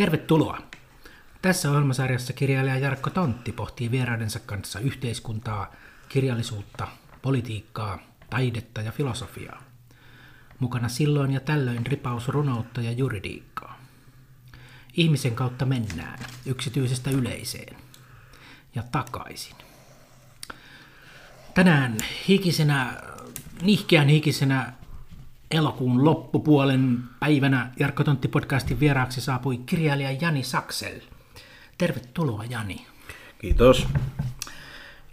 [0.00, 0.58] Tervetuloa!
[1.42, 5.72] Tässä ohjelmasarjassa kirjailija Jarkko Tontti pohtii vieraidensa kanssa yhteiskuntaa,
[6.08, 6.88] kirjallisuutta,
[7.22, 7.98] politiikkaa,
[8.30, 9.62] taidetta ja filosofiaa.
[10.58, 13.80] Mukana silloin ja tällöin ripaus runoutta ja juridiikkaa.
[14.96, 17.76] Ihmisen kautta mennään, yksityisestä yleiseen
[18.74, 19.56] ja takaisin.
[21.54, 21.96] Tänään
[22.28, 23.02] hikisenä,
[23.62, 24.72] nihkeän hikisenä
[25.50, 31.00] elokuun loppupuolen päivänä Jarkko Tontti podcastin vieraaksi saapui kirjailija Jani Saksel.
[31.78, 32.86] Tervetuloa Jani.
[33.38, 33.88] Kiitos.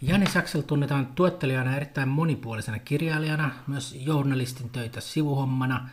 [0.02, 5.90] Jani Saksel tunnetaan tuottelijana erittäin monipuolisena kirjailijana, myös journalistin töitä sivuhommana.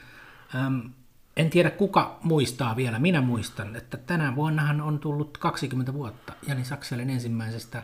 [1.36, 6.64] En tiedä kuka muistaa vielä, minä muistan, että tänä vuonnahan on tullut 20 vuotta Jani
[6.64, 7.82] Sakselin ensimmäisestä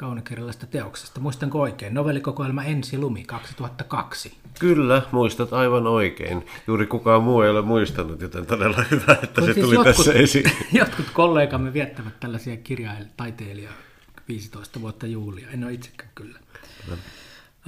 [0.00, 1.20] kaunokirjallisesta teoksesta.
[1.20, 1.94] Muistanko oikein?
[1.94, 4.36] Novellikokoelma Ensi lumi 2002.
[4.58, 6.46] Kyllä, muistat aivan oikein.
[6.66, 9.96] Juuri kukaan muu ei ole muistanut, joten todella hyvä, että Mut se siis tuli jotkut,
[9.96, 10.52] tässä esiin.
[10.80, 13.70] Jotkut kollegamme viettävät tällaisia kirjailija
[14.28, 15.50] 15 vuotta juulia.
[15.50, 16.38] En ole itsekään kyllä.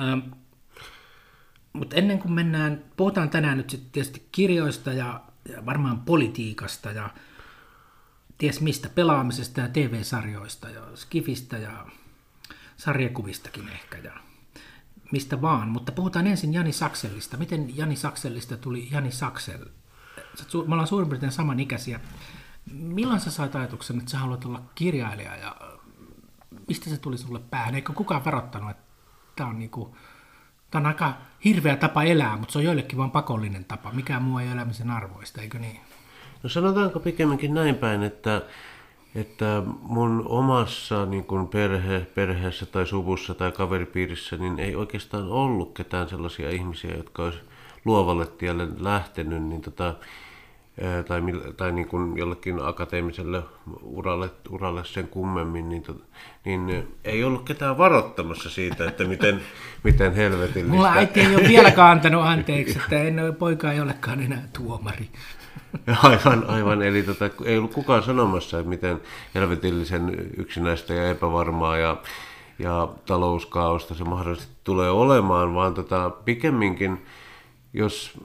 [0.01, 0.19] Ähm,
[1.73, 7.11] mutta ennen kuin mennään, puhutaan tänään nyt sitten tietysti kirjoista ja, ja varmaan politiikasta ja
[8.39, 11.87] ties mistä, pelaamisesta ja TV-sarjoista ja skifistä ja
[12.85, 14.13] sarjakuvistakin ehkä ja
[15.13, 15.69] mistä vaan.
[15.69, 17.37] Mutta puhutaan ensin Jani Saksellista.
[17.37, 19.65] Miten Jani Saksellista tuli Jani Saksel?
[20.67, 22.01] Me ollaan suurin piirtein samanikäisiä.
[22.73, 25.57] Milloin sä sait ajatuksen, että sä haluat olla kirjailija ja
[26.69, 27.75] mistä se tuli sulle päähän?
[27.75, 28.83] Eikö kukaan varoittanut, että
[29.37, 29.97] tämä on, niinku,
[30.75, 33.93] on aika hirveä tapa elää, mutta se on joillekin vain pakollinen tapa.
[33.93, 35.81] Mikään muu ei elämisen arvoista, eikö niin?
[36.43, 38.43] No sanotaanko pikemminkin näin päin, että
[39.15, 45.75] että mun omassa niin kun perhe, perheessä tai suvussa tai kaveripiirissä niin ei oikeastaan ollut
[45.75, 47.39] ketään sellaisia ihmisiä, jotka olisi
[47.85, 49.95] luovalle tielle lähtenyt, niin tota,
[51.09, 51.23] tai,
[51.57, 53.43] tai niin kuin jollekin akateemiselle
[53.83, 55.97] uralle, uralle sen kummemmin, niin, to,
[56.45, 59.41] niin ei ollut ketään varoittamassa siitä, että miten,
[59.85, 60.75] miten helvetillistä.
[60.75, 65.09] Mulla äiti ei ole vieläkään antanut anteeksi, että en ole, poika ei olekaan enää tuomari.
[66.03, 66.83] Aivan, aivan.
[66.83, 69.01] Eli tota, ei ollut kukaan sanomassa, että miten
[69.35, 71.97] helvetillisen yksinäistä ja epävarmaa ja,
[72.59, 77.05] ja talouskaaosta se mahdollisesti tulee olemaan, vaan tota, pikemminkin,
[77.73, 78.19] jos,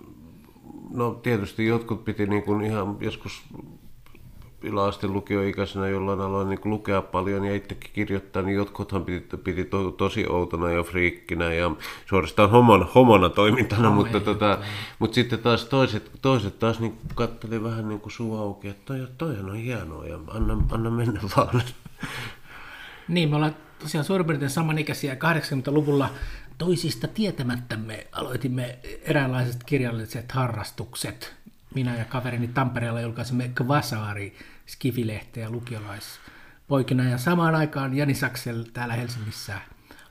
[0.93, 3.43] no tietysti jotkut piti niin kuin ihan joskus
[4.67, 9.91] yläasteen lukioikäisenä, jolloin aloin niin lukea paljon ja itsekin kirjoittaa, niin jotkuthan piti, piti to,
[9.91, 11.71] tosi outona ja friikkinä ja
[12.05, 14.57] suorastaan homon, homona toimintana, oh, mutta, tota,
[14.99, 19.07] mutta sitten taas toiset, toiset taas niin katteli vähän niin kuin suu auki, että toi,
[19.17, 21.61] toihan on hienoa ja anna, anna mennä vaan.
[23.07, 26.09] Niin, me ollaan tosiaan suurin piirtein samanikäisiä 80-luvulla
[26.57, 31.33] toisista tietämättämme aloitimme eräänlaiset kirjalliset harrastukset.
[31.75, 34.35] Minä ja kaverini Tampereella julkaisimme Kvasaari
[34.67, 39.61] Skifilehteä lukiolaispoikina ja samaan aikaan Jani Saksel täällä Helsingissä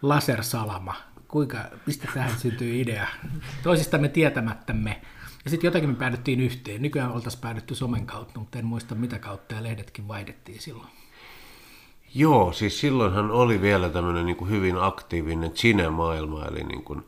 [0.02, 0.94] Lasersalama.
[1.28, 3.06] Kuinka, mistä tähän syntyi idea?
[3.62, 5.00] Toisistamme tietämättämme.
[5.44, 6.82] Ja sitten jotakin me päädyttiin yhteen.
[6.82, 10.88] Nykyään oltaisiin päädytty somen kautta, mutta en muista mitä kautta ja lehdetkin vaihdettiin silloin.
[12.14, 17.06] Joo, siis silloinhan oli vielä tämmöinen niin hyvin aktiivinen Chine-maailma, eli niin kuin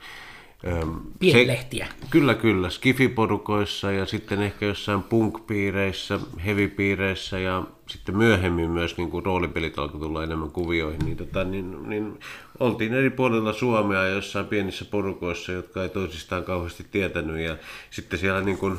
[1.19, 1.87] Pienlehtiä.
[1.87, 2.71] Se, kyllä, kyllä.
[2.71, 10.01] Skifiporukoissa ja sitten ehkä jossain punk-piireissä, heavy-piireissä ja sitten myöhemmin myös niin kuin roolipelit alkoi
[10.01, 12.21] tulla enemmän kuvioihin, niin, tota, niin, niin
[12.61, 17.57] oltiin eri puolilla Suomea jossain pienissä porukoissa, jotka ei toisistaan kauheasti tietänyt ja
[17.91, 18.77] sitten siellä niin kuin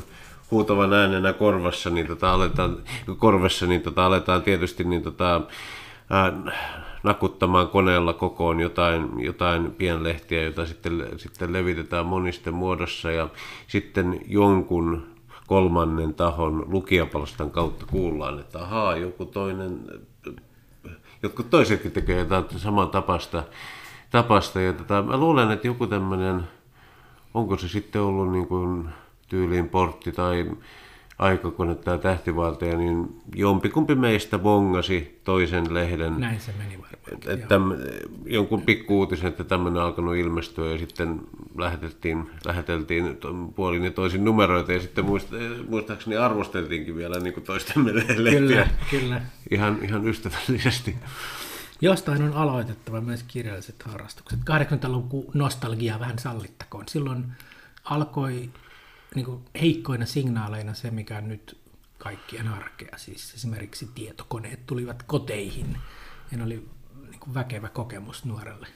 [0.50, 2.76] huutavan äänenä korvassa, niin tota aletaan,
[3.18, 5.40] korvessa, niin tota aletaan tietysti niin tota,
[6.10, 6.32] ää,
[7.02, 13.28] nakuttamaan koneella kokoon jotain, jotain pienlehtiä, jota sitten, sitten levitetään monisten muodossa ja
[13.66, 15.06] sitten jonkun
[15.46, 19.80] kolmannen tahon lukijapalstan kautta kuullaan, että ahaa, joku toinen,
[21.22, 23.42] jotkut toisetkin tekee jotain saman tapasta.
[24.10, 26.42] tapasta ja tota, mä luulen, että joku tämmöinen,
[27.34, 28.88] onko se sitten ollut niin kuin
[29.28, 30.50] tyyliin portti tai
[31.20, 36.20] aikakone tai tähtivaltaja, niin jompikumpi meistä bongasi toisen lehden.
[36.20, 36.90] Näin se meni varmaan.
[37.26, 37.60] Että,
[38.26, 41.20] jonkun pikkuutisen, että tämmöinen alkanut ilmestyä ja sitten
[41.58, 43.18] läheteltiin, läheteltiin
[43.54, 45.36] puolin ja toisin numeroita ja sitten muista,
[45.68, 48.16] muistaakseni arvosteltiinkin vielä niin kuin toistemme lehtiä.
[48.16, 49.20] Kyllä, kyllä.
[49.50, 50.96] Ihan, ihan ystävällisesti.
[51.80, 54.38] Jostain on aloitettava myös kirjalliset harrastukset.
[54.40, 56.84] 80-luvun nostalgia vähän sallittakoon.
[56.88, 57.24] Silloin
[57.84, 58.50] alkoi
[59.14, 61.58] niin kuin heikkoina signaaleina se, mikä on nyt
[61.98, 62.98] kaikkien arkea.
[62.98, 65.78] Siis esimerkiksi tietokoneet tulivat koteihin
[66.30, 66.68] ja ne oli
[67.10, 68.66] niin kuin väkevä kokemus nuorelle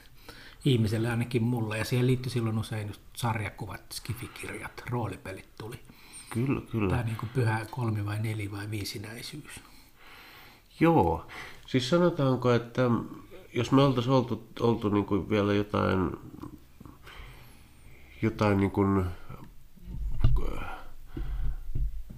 [0.65, 1.77] ihmiselle, ainakin mulle.
[1.77, 5.79] Ja siihen liittyi silloin usein just sarjakuvat, skifikirjat, roolipelit tuli.
[6.29, 6.89] Kyllä, kyllä.
[6.89, 9.59] Tämä niin kuin pyhä kolmi vai neli vai viisinäisyys.
[10.79, 11.27] Joo,
[11.67, 12.81] siis sanotaanko, että
[13.53, 16.11] jos me oltaisiin oltu, oltu niin kuin vielä jotain,
[18.21, 19.05] jotain niin kuin,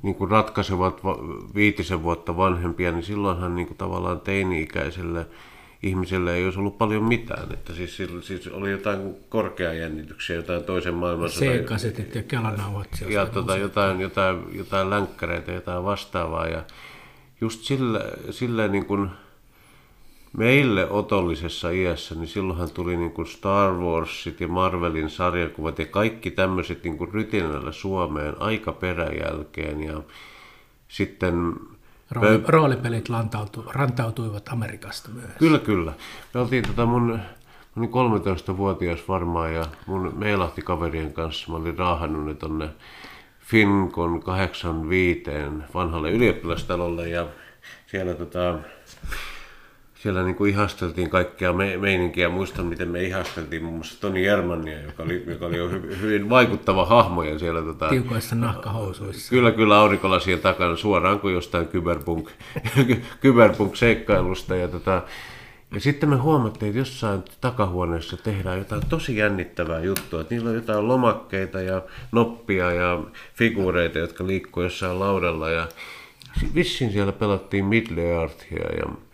[0.04, 1.02] niin kuin ratkaisevat
[1.56, 5.28] viitisen vuotta vanhempia, niin silloinhan niin kuin tavallaan teini-ikäiselle
[5.84, 7.54] ihmiselle ei olisi ollut paljon mitään.
[7.54, 11.54] Että siis, siis oli jotain korkeajännityksiä, jotain toisen maailmansodan.
[11.54, 12.88] C-kasetit ja kelanauhat.
[13.10, 16.48] Ja tota, jotain, jotain, jotain länkkäreitä, jotain vastaavaa.
[16.48, 16.64] Ja
[17.42, 19.10] just sillä, sillä niin kuin
[20.38, 26.32] meille otollisessa iässä, niin silloinhan tuli niin kuin Star Warsit ja Marvelin sarjakuvat ja kaikki
[26.32, 29.84] tämmöiset niin kuin rytinällä Suomeen aika peräjälkeen.
[29.84, 30.02] Ja
[30.88, 31.54] sitten
[32.12, 35.32] Rooli, roolipelit rantautu, rantautuivat Amerikasta myös.
[35.40, 35.94] Kyllä, kyllä.
[36.34, 37.20] Me oltiin tota mun,
[37.76, 42.70] mun 13-vuotias varmaan ja mun meilahti-kaverien kanssa, mä olin raahannut ne tonne
[43.40, 45.24] Finkon 85
[45.74, 47.28] vanhalle ylioppilastalolle ja
[47.88, 48.60] siellä tota,
[50.00, 52.30] siellä niin kuin ihasteltiin kaikkea me, meininkiä.
[52.30, 56.30] Muistan, miten me ihasteltiin muun muassa Toni Jermannia, joka oli, joka oli jo hyvin, hyvin
[56.30, 57.24] vaikuttava hahmo.
[57.24, 59.30] Ja siellä, tota, Tiukoissa nahkahousuissa.
[59.30, 62.30] Kyllä, kyllä aurinkolasien takana suoraan kuin jostain kyberpunk,
[63.22, 64.56] kyberpunk-seikkailusta.
[64.56, 65.02] Ja, tota,
[65.74, 70.22] ja sitten me huomattiin, että jossain takahuoneessa tehdään jotain tosi jännittävää juttua.
[70.22, 73.04] Että niillä on jotain lomakkeita ja noppia ja
[73.36, 75.50] figuureita, jotka liikkuu jossain laudalla.
[75.50, 75.68] Ja
[76.56, 79.07] vissiin siellä pelattiin Middle-earthia ja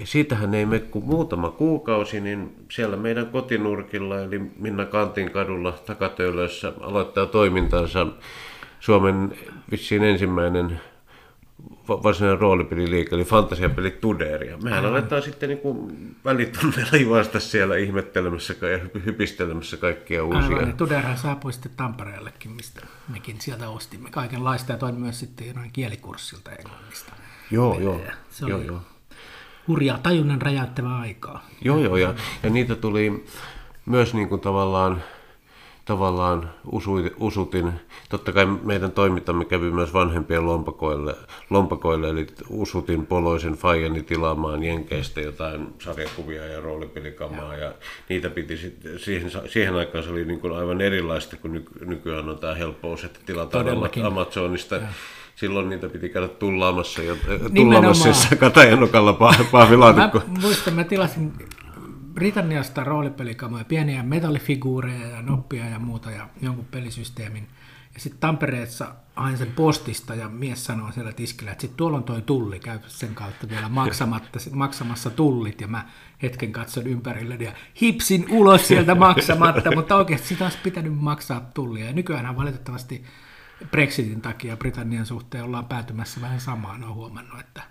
[0.00, 5.72] ja siitähän ei mene kuin muutama kuukausi, niin siellä meidän kotinurkilla, eli Minna Kantin kadulla
[5.72, 8.06] takatöölössä aloittaa toimintansa
[8.80, 9.38] Suomen
[9.70, 10.80] vissiin ensimmäinen
[11.88, 14.56] varsinainen roolipeliliike, eli fantasiapeli Tuderia.
[14.56, 14.92] Mehän Aivan.
[14.92, 20.42] aletaan sitten niin välitunneilla juosta siellä ihmettelemässä ja hypistelemässä kaikkia uusia.
[20.42, 25.70] Aivan, ja saapui sitten Tampereellekin, mistä mekin sieltä ostimme kaikenlaista ja toin myös sitten jonain
[25.72, 27.12] kielikurssilta englannista.
[27.50, 28.00] Joo, joo,
[28.30, 28.80] se joo, joo
[29.68, 31.44] hurjaa tajunnan räjäyttävää aikaa.
[31.64, 33.24] Joo, joo, ja, ja niitä tuli
[33.86, 35.02] myös niin kuin tavallaan,
[35.84, 36.50] tavallaan
[37.20, 37.72] usutin.
[38.08, 41.14] Totta kai meidän toimintamme kävi myös vanhempien lompakoille,
[41.50, 47.72] lompakoille eli usutin poloisen Fajani tilaamaan Jenkeistä jotain sarjakuvia ja roolipelikamaa, ja
[48.08, 52.28] niitä piti sitten, siihen, siihen aikaan se oli niin kuin aivan erilaista kuin nyky, nykyään
[52.28, 53.66] on tämä helppous, että tilataan.
[54.04, 54.76] Amazonista.
[54.76, 54.88] Ja
[55.38, 57.16] silloin niitä piti käydä tullaamassa, ja,
[57.54, 59.12] tullaamassa jossain Katajanokalla
[59.52, 60.18] pahvilaatikko.
[60.18, 61.32] Mä muistan, mä tilasin
[62.14, 67.48] Britanniasta roolipelikamoja, pieniä metallifiguureja ja noppia ja muuta ja jonkun pelisysteemin.
[67.94, 72.04] Ja sitten Tampereessa hain sen postista ja mies sanoi siellä tiskillä, että sitten tuolla on
[72.04, 75.60] toi tulli, käy sen kautta vielä maksamatta, maksamassa tullit.
[75.60, 75.84] Ja mä
[76.22, 77.52] hetken katson ympärille ja
[77.82, 81.84] hipsin ulos sieltä maksamatta, mutta oikeasti sitä olisi pitänyt maksaa tullia.
[81.84, 83.04] Ja nykyään valitettavasti
[83.70, 86.84] Brexitin takia Britannian suhteen ollaan päätymässä vähän samaan.
[86.84, 87.62] Olen huomannut, että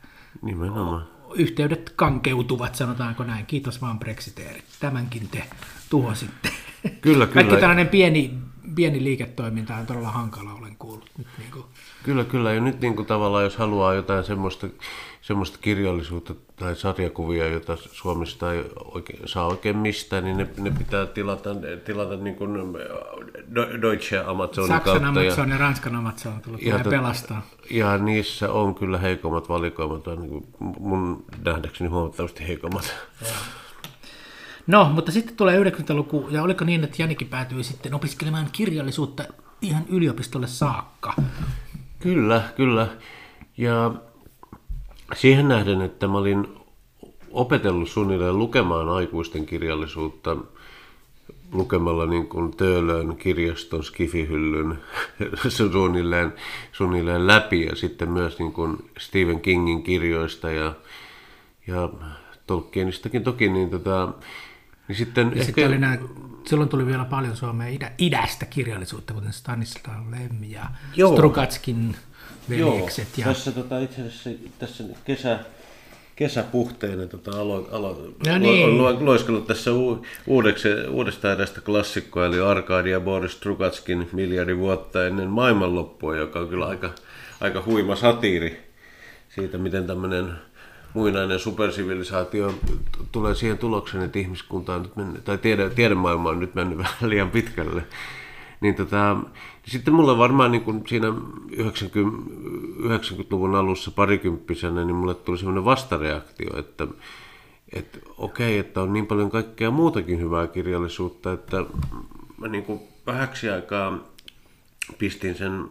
[0.42, 1.08] Nimenomaan.
[1.36, 3.46] yhteydet kankeutuvat, sanotaanko näin.
[3.46, 4.66] Kiitos vaan Brexiteerit.
[4.80, 5.44] Tämänkin te
[5.90, 6.50] tuhositte.
[6.82, 7.28] Kyllä, kyllä.
[7.28, 8.34] Kaikki tällainen pieni,
[8.76, 11.10] pieni liiketoiminta on todella hankala, olen kuullut.
[11.18, 11.66] Nyt niin kuin.
[12.04, 12.54] Kyllä, kyllä.
[12.54, 14.68] Ja nyt niin kuin tavallaan, jos haluaa jotain semmoista
[15.28, 18.64] semmoista kirjallisuutta tai sarjakuvia, joita Suomesta ei
[18.94, 21.50] oikein, saa oikein mistään, niin ne, ne pitää tilata,
[21.86, 22.52] tilata niin kuin
[23.82, 25.08] Deutsche Amazonin Saksan kautta.
[25.08, 27.48] Amazon ja, ja Ranskan Amazon on tullut ja, pelastaa.
[27.72, 30.46] Ja niissä on kyllä heikommat valikoimat, niin kuin
[30.80, 32.96] mun nähdäkseni huomattavasti heikommat.
[34.68, 39.24] No, mutta sitten tulee 90-luku, ja oliko niin, että Janikin päätyi sitten opiskelemaan kirjallisuutta
[39.62, 41.14] ihan yliopistolle saakka?
[42.00, 42.88] Kyllä, kyllä.
[43.58, 43.92] Ja
[45.16, 46.48] siihen nähden, että mä olin
[47.32, 50.38] opetellut suunnilleen lukemaan aikuisten kirjallisuutta
[51.52, 54.80] lukemalla niin kuin Töölön kirjaston skifihyllyn
[55.72, 56.34] suunnilleen,
[56.72, 60.76] suunnilleen läpi ja sitten myös niin kuin Stephen Kingin kirjoista ja,
[61.68, 61.90] ja
[62.48, 64.14] Tolkienistakin toki, niin, tota,
[64.88, 65.28] niin sitten...
[65.28, 65.44] Ja ehkä...
[65.44, 65.98] sitten oli nämä,
[66.46, 71.14] silloin tuli vielä paljon Suomeen idä, idästä kirjallisuutta, kuten Stanislav Lem ja Joo.
[71.14, 71.96] Strugatskin
[72.50, 73.08] veljekset.
[73.18, 73.34] Joo, ja...
[73.34, 75.40] tässä tota, itse asiassa tässä kesä,
[76.16, 78.82] kesäpuhteinen tota, alo, alo, no niin.
[78.82, 85.30] on loiskellut tässä u, uudeksi, uudesta edestä klassikkoa, eli Arkadia Boris Trukatskin miljardi vuotta ennen
[85.30, 86.90] maailmanloppua, joka on kyllä aika,
[87.42, 88.68] aika huima satiiri
[89.30, 90.34] siitä, miten tämmöinen
[90.94, 92.54] muinainen supersivilisaatio
[93.12, 97.10] tulee siihen tulokseen, että ihmiskunta on nyt mennyt, tai tiede, tiedemaailma on nyt mennyt vähän
[97.10, 97.84] liian pitkälle.
[98.62, 99.18] Niin tota,
[99.66, 101.08] sitten mulla varmaan niin kuin siinä
[101.52, 102.32] 90,
[102.82, 106.88] 90-luvun alussa parikymppisenä, niin mulle tuli semmoinen vastareaktio, että,
[107.74, 111.66] että okei, että on niin paljon kaikkea muutakin hyvää kirjallisuutta, että
[112.38, 114.00] mä niin kuin vähäksi aikaa
[114.98, 115.66] pistin sen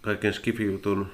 [0.00, 1.06] kaiken skifijutun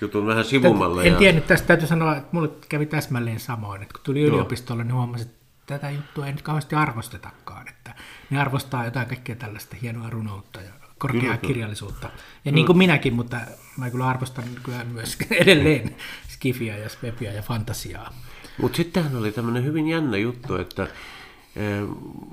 [0.00, 1.02] jutun vähän sivumalle.
[1.02, 1.18] En ja...
[1.18, 5.26] tiennyt, tästä täytyy sanoa, että mulle kävi täsmälleen samoin, että kun tuli yliopistolle, niin huomasin,
[5.26, 7.94] että tätä juttua ei nyt kauheasti arvostetakaan, että
[8.30, 12.10] ne arvostaa jotain kaikkea tällaista hienoa runoutta ja korkeaa kyllä, kirjallisuutta.
[12.44, 13.40] Ja niin kuin minäkin, mutta
[13.76, 15.96] mä kyllä arvostan kyllä myös edelleen
[16.28, 18.12] skifiä ja spepia ja fantasiaa.
[18.60, 20.88] Mutta sittenhän oli tämmöinen hyvin jännä juttu, että äh,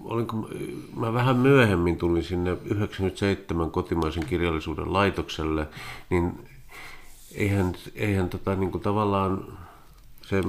[0.04, 0.50] olinko,
[0.96, 5.68] mä vähän myöhemmin tulin sinne 97 kotimaisen kirjallisuuden laitokselle,
[6.10, 6.50] niin
[7.36, 9.58] eihän, eihän tota, niin kuin tavallaan
[10.24, 10.42] se,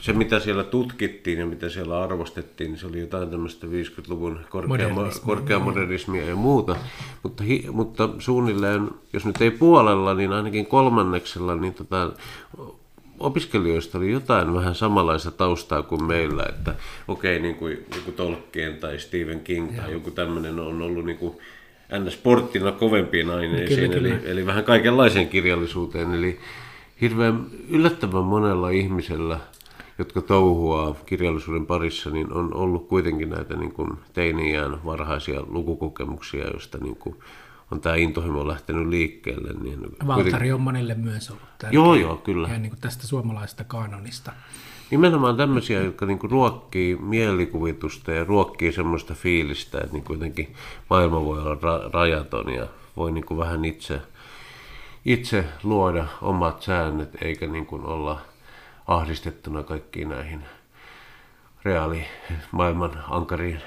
[0.00, 4.40] se, mitä siellä tutkittiin ja mitä siellä arvostettiin, niin se oli jotain tämmöistä 50-luvun
[5.24, 6.76] korkeamodernismia, ja muuta.
[7.22, 12.12] Mutta, hi, mutta suunnilleen, jos nyt ei puolella, niin ainakin kolmanneksella, niin tota,
[13.18, 16.74] opiskelijoista oli jotain vähän samanlaista taustaa kuin meillä, että
[17.08, 21.18] okei, okay, niin kuin joku Tolkien tai Stephen King tai joku tämmöinen on ollut niin
[21.18, 21.36] kuin
[22.08, 24.08] sporttina kovempiin aineisiin, kyllä, kyllä.
[24.08, 26.38] Eli, eli vähän kaikenlaiseen kirjallisuuteen, eli
[27.02, 29.40] hirveän yllättävän monella ihmisellä,
[29.98, 36.78] jotka touhuaa kirjallisuuden parissa, niin on ollut kuitenkin näitä niin kuin teiniään varhaisia lukukokemuksia, joista
[36.78, 37.16] niin kuin
[37.70, 39.52] on tämä intohimo lähtenyt liikkeelle.
[39.52, 40.54] Niin Valtari kuitenkin...
[40.54, 41.80] on monille myös ollut tärkeä.
[41.80, 42.48] Joo, joo, kyllä.
[42.48, 44.32] Ja niin kuin tästä suomalaisesta kanonista.
[44.90, 50.54] Nimenomaan tämmöisiä, jotka niin kuin ruokkii mielikuvitusta ja ruokkii semmoista fiilistä, että niin kuitenkin
[50.90, 52.66] maailma voi olla ra- rajaton ja
[52.96, 54.00] voi niin kuin vähän itse–
[55.04, 58.20] itse luoda omat säännöt, eikä niin kuin olla
[58.86, 60.44] ahdistettuna kaikkiin näihin
[61.64, 63.62] reaalimaailman ankariin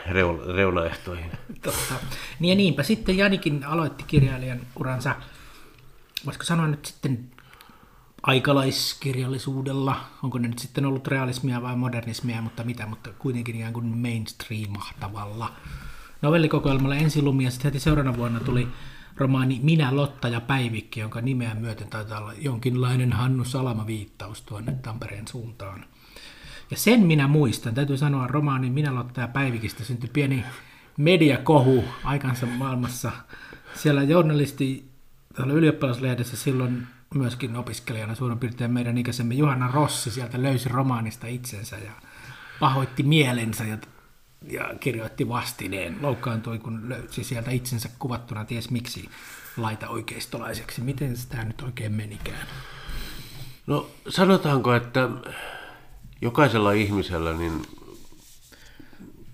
[0.56, 1.32] reunaehtoihin.
[1.62, 1.94] Totta.
[2.40, 5.16] Niin ja niinpä sitten Janikin aloitti kirjailijan uransa,
[6.26, 7.32] voisiko sanoa nyt sitten
[8.24, 13.98] aikalaiskirjallisuudella, onko ne nyt sitten ollut realismia vai modernismia, mutta mitä, mutta kuitenkin ikään kuin
[13.98, 15.52] mainstreamahtavalla
[16.22, 18.68] novellikokoelmalla ensilumia, sitten heti seuraavana vuonna tuli
[19.18, 25.28] romaani Minä, Lotta ja Päivikki, jonka nimeä myöten taitaa olla jonkinlainen Hannu Salama-viittaus tuonne Tampereen
[25.28, 25.86] suuntaan.
[26.72, 30.46] Ja sen minä muistan, täytyy sanoa, romaani Minä, Lotta ja Päivikistä syntyi pieni
[30.98, 33.12] mediakohu aikansa maailmassa.
[33.74, 34.90] Siellä journalisti
[35.36, 41.78] tuolla ylioppilaslehdessä silloin myöskin opiskelijana suurin piirtein meidän ikäisemme Johanna Rossi sieltä löysi romaanista itsensä
[41.78, 41.92] ja
[42.60, 43.78] pahoitti mielensä ja
[44.50, 49.10] ja kirjoitti vastineen, loukkaantui, kun löysi sieltä itsensä kuvattuna ties miksi
[49.58, 50.82] laita oikeistolaiseksi.
[50.82, 52.48] Miten sitä nyt oikein menikään?
[53.68, 55.10] No sanotaanko, että
[56.22, 57.62] jokaisella ihmisellä, niin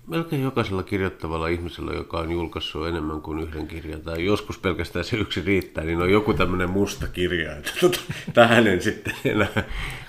[0.06, 5.16] melkein jokaisella kirjoittavalla ihmisellä, joka on julkaissut enemmän kuin yhden kirjan, tai joskus pelkästään se
[5.16, 8.00] yksi riittää, niin on joku tämmöinen musta kirja, että tota,
[8.34, 9.64] tähän en sitten enää,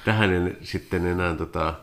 [0.05, 1.74] tähän en sitten enää tota,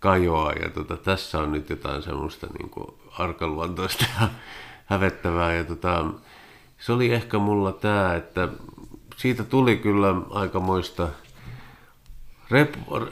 [0.00, 0.52] kajoaa.
[0.52, 2.86] Ja tota, tässä on nyt jotain semmoista niin kuin
[3.18, 4.28] arkaluontoista ja
[4.86, 5.54] hävettävää.
[5.54, 6.04] Ja tota,
[6.78, 8.48] se oli ehkä mulla tämä, että
[9.16, 11.08] siitä tuli kyllä aikamoista
[12.50, 13.08] rep-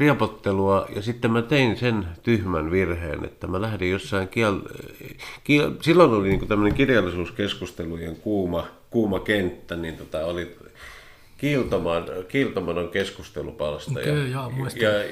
[0.00, 4.68] riepottelua ja sitten mä tein sen tyhmän virheen, että mä lähdin jossain kiel-
[5.44, 10.56] kiel- silloin oli niin tämmöinen kirjallisuuskeskustelujen kuuma, kuuma kenttä, niin tota oli
[11.38, 13.90] Kiiltoman, Kiiltoman on keskustelupalsta.
[13.90, 15.04] Okay, ja, ja, ja,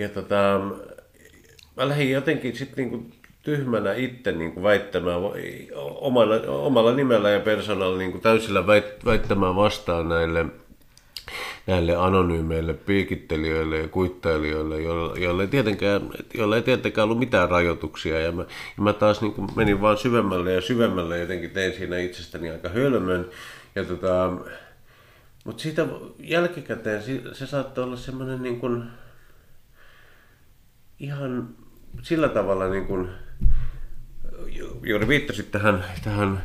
[0.00, 0.60] ja tota,
[1.76, 3.10] mä lähdin jotenkin sitten niinku
[3.42, 5.20] tyhmänä itse niinku väittämään
[5.74, 8.66] omalla, omalla nimellä ja persoonalla niinku täysillä
[9.04, 10.46] väittämään vastaan näille
[11.66, 14.80] näille anonyymeille piikittelijöille ja kuittailijoille,
[15.20, 16.02] joilla, ei tietenkään,
[16.34, 18.20] joilla ei tietenkään ollut mitään rajoituksia.
[18.20, 18.42] Ja mä,
[18.76, 23.28] ja mä taas niin menin vaan syvemmälle ja syvemmälle jotenkin tein siinä itsestäni aika hölmön.
[23.74, 24.32] Ja tota,
[25.44, 25.86] mutta siitä
[26.18, 28.84] jälkikäteen se, se saattoi olla semmoinen niin kuin,
[31.00, 31.48] ihan
[32.02, 33.08] sillä tavalla, niin kuin,
[34.82, 36.42] juuri viittasit tähän, tähän,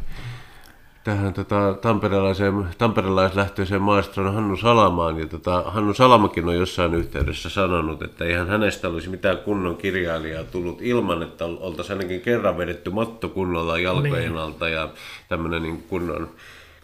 [1.03, 5.19] tähän tota, tamperelaiseen, tamperelaislähtöiseen maestron Hannu Salamaan.
[5.19, 10.43] Ja tota, Hannu Salamakin on jossain yhteydessä sanonut, että eihän hänestä olisi mitään kunnon kirjailijaa
[10.43, 14.37] tullut ilman, että oltaisiin ainakin kerran vedetty matto kunnolla jalkojen niin.
[14.37, 14.89] alta ja
[15.29, 16.29] tämmöinen niin kunnon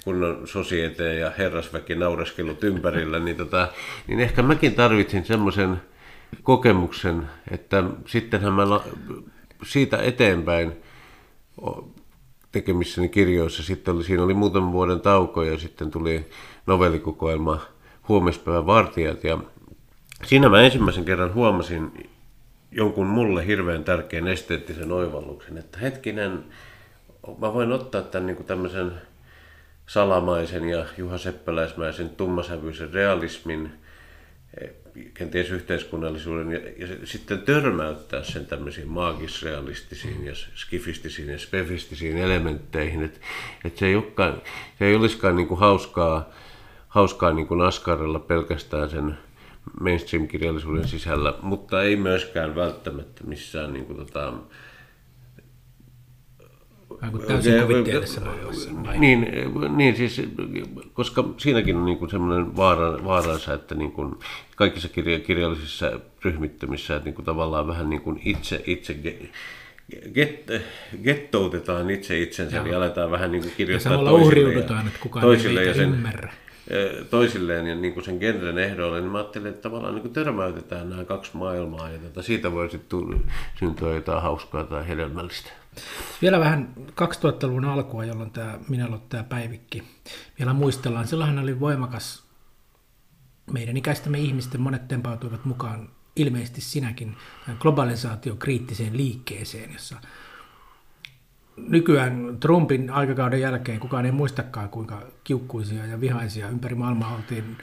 [0.03, 3.67] kunnon sosieteen ja herrasväki naureskelut ympärillä, niin, tota,
[4.07, 5.81] niin ehkä mäkin tarvitsin semmoisen
[6.43, 8.63] kokemuksen, että sittenhän mä
[9.65, 10.71] siitä eteenpäin
[12.51, 16.25] tekemissäni kirjoissa, sitten oli, siinä oli muutaman vuoden tauko ja sitten tuli
[16.67, 17.61] novellikokoelma
[18.07, 19.23] Huomispäivän vartijat.
[19.23, 19.38] Ja
[20.25, 22.09] siinä mä ensimmäisen kerran huomasin
[22.71, 26.43] jonkun mulle hirveän tärkeän esteettisen oivalluksen, että hetkinen,
[27.38, 28.91] mä voin ottaa tämän niin kuin tämmöisen
[29.88, 33.71] salamaisen ja Juha Seppäläismäisen tummasävyisen realismin
[35.13, 43.19] kenties yhteiskunnallisuuden ja, ja sitten törmäyttää sen tämmöisiin maagisrealistisiin ja skifistisiin ja spefistisiin elementteihin, että
[43.65, 43.88] et se,
[44.79, 46.29] se ei olisikaan niin kuin hauskaa,
[46.88, 49.17] hauskaa niin kuin askarella pelkästään sen
[49.79, 54.07] mainstream-kirjallisuuden sisällä, mutta ei myöskään välttämättä missään niin kuin,
[57.27, 58.22] täysin kuvitteellisessa
[58.98, 59.27] Niin,
[59.75, 60.22] niin siis,
[60.93, 64.15] koska siinäkin on niin semmoinen vaara, vaaransa, että niin kuin
[64.55, 68.96] kaikissa kirja, kirjallisissa ryhmittymissä, että niin kuin tavallaan vähän niin kuin itse, itse
[70.13, 70.51] get,
[71.03, 72.65] gettoutetaan itse itsensä Joo.
[72.65, 74.25] ja aletaan vähän niin kuin kirjoittaa ja toisille.
[74.25, 76.34] uhriudutaan, että kukaan toisille ja sen, ymmärrä
[77.10, 80.89] toisilleen ja niin kuin sen genren ehdolle, niin mä ajattelin, että tavallaan niin kuin törmäytetään
[80.89, 83.00] nämä kaksi maailmaa ja tota, siitä voi sitten
[83.60, 85.51] syntyä jotain hauskaa tai hedelmällistä.
[86.21, 89.83] Vielä vähän 2000-luvun alkua, jolloin tämä Minä tämä päivikki
[90.39, 91.07] vielä muistellaan.
[91.07, 92.23] Silloinhan oli voimakas,
[93.51, 97.17] meidän ikäistämme ihmisten monet tempautuivat mukaan ilmeisesti sinäkin
[97.59, 99.95] globalisaatio kriittiseen liikkeeseen, jossa
[101.57, 107.57] nykyään Trumpin aikakauden jälkeen kukaan ei muistakaan, kuinka kiukkuisia ja vihaisia ympäri maailmaa oltiin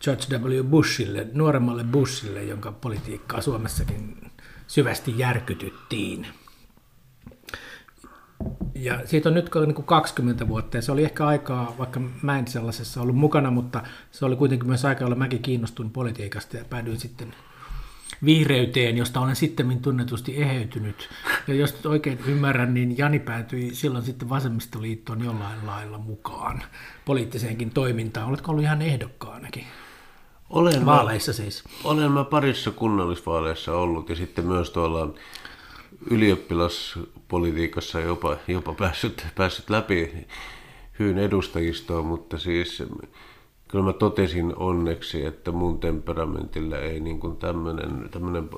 [0.00, 0.64] George W.
[0.64, 4.30] Bushille, nuoremmalle Bushille, jonka politiikkaa Suomessakin
[4.66, 6.26] syvästi järkytyttiin.
[8.74, 12.38] Ja siitä on nyt niin kuin 20 vuotta ja se oli ehkä aikaa, vaikka mä
[12.38, 16.64] en sellaisessa ollut mukana, mutta se oli kuitenkin myös aika, jolloin mäkin kiinnostuin politiikasta ja
[16.64, 17.34] päädyin sitten
[18.24, 21.08] vihreyteen, josta olen sitten tunnetusti eheytynyt.
[21.46, 26.62] Ja jos oikein ymmärrän, niin Jani päätyi silloin sitten vasemmistoliittoon jollain lailla mukaan
[27.04, 28.28] poliittiseenkin toimintaan.
[28.28, 29.64] Oletko ollut ihan ehdokkaanakin?
[30.50, 31.64] Olen Vaaleissa siis.
[31.84, 35.14] Olen mä parissa kunnallisvaaleissa ollut ja sitten myös tuolla
[37.26, 40.26] ylioppilaspolitiikassa jopa, jopa päässyt, päässyt läpi
[40.98, 42.82] hyyn edustajistoon, mutta siis
[43.68, 48.48] kyllä mä totesin onneksi, että mun temperamentilla ei niin kuin tämmöinen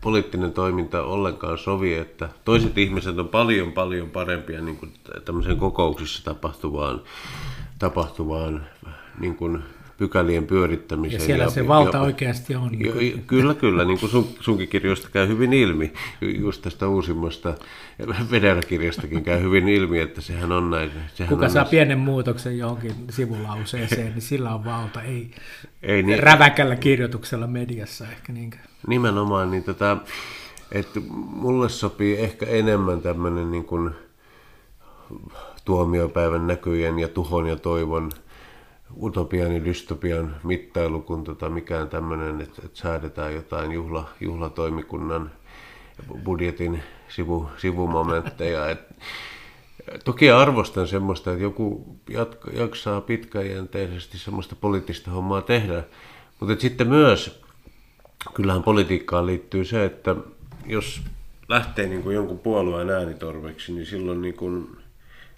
[0.00, 4.92] poliittinen toiminta ollenkaan sovi, että toiset ihmiset on paljon paljon parempia niin kuin
[5.24, 7.02] tämmöisen kokouksissa tapahtuvaan,
[7.78, 8.66] tapahtuvaan
[9.18, 9.62] niin kuin
[10.02, 11.20] pykälien pyörittämiseen.
[11.20, 12.80] Ja siellä ja, se valta ja, oikeasti on.
[12.80, 12.92] Ja,
[13.26, 17.54] kyllä, kyllä, niin kuin sun, sunkin kirjoista käy hyvin ilmi, just tästä uusimmasta
[18.30, 20.90] Vedera-kirjastakin käy hyvin ilmi, että sehän on näin.
[21.14, 21.70] Sehän Kuka on saa näin.
[21.70, 25.30] pienen muutoksen johonkin sivulauseeseen, niin sillä on valta, ei,
[25.82, 28.64] ei niin, räväkällä kirjoituksella mediassa ehkä niinkään.
[28.86, 29.96] Nimenomaan, niin tota,
[30.72, 33.90] että mulle sopii ehkä enemmän tämmöinen niin kuin
[35.64, 38.10] tuomiopäivän näkyjen ja tuhon ja toivon
[39.02, 45.30] utopian ja dystopian mittailu kuin tota mikään tämmöinen, että, että säädetään jotain juhla, juhlatoimikunnan
[46.24, 48.70] budjetin sivu, sivumomentteja.
[48.70, 48.80] Et,
[50.04, 55.84] toki arvostan semmoista, että joku jatka, jaksaa pitkäjänteisesti semmoista poliittista hommaa tehdä,
[56.40, 57.42] mutta sitten myös,
[58.34, 60.16] kyllähän politiikkaan liittyy se, että
[60.66, 61.02] jos
[61.48, 64.81] lähtee niin kuin jonkun puolueen äänitorveksi, niin silloin niin kuin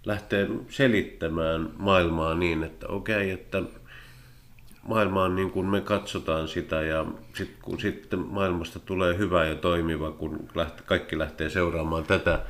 [0.05, 3.63] lähtee selittämään maailmaa niin, että okei, okay, että
[4.89, 9.55] maailma on niin kuin me katsotaan sitä ja sit, kun sitten maailmasta tulee hyvä ja
[9.55, 12.43] toimiva, kun lähtee, kaikki lähtee seuraamaan tätä,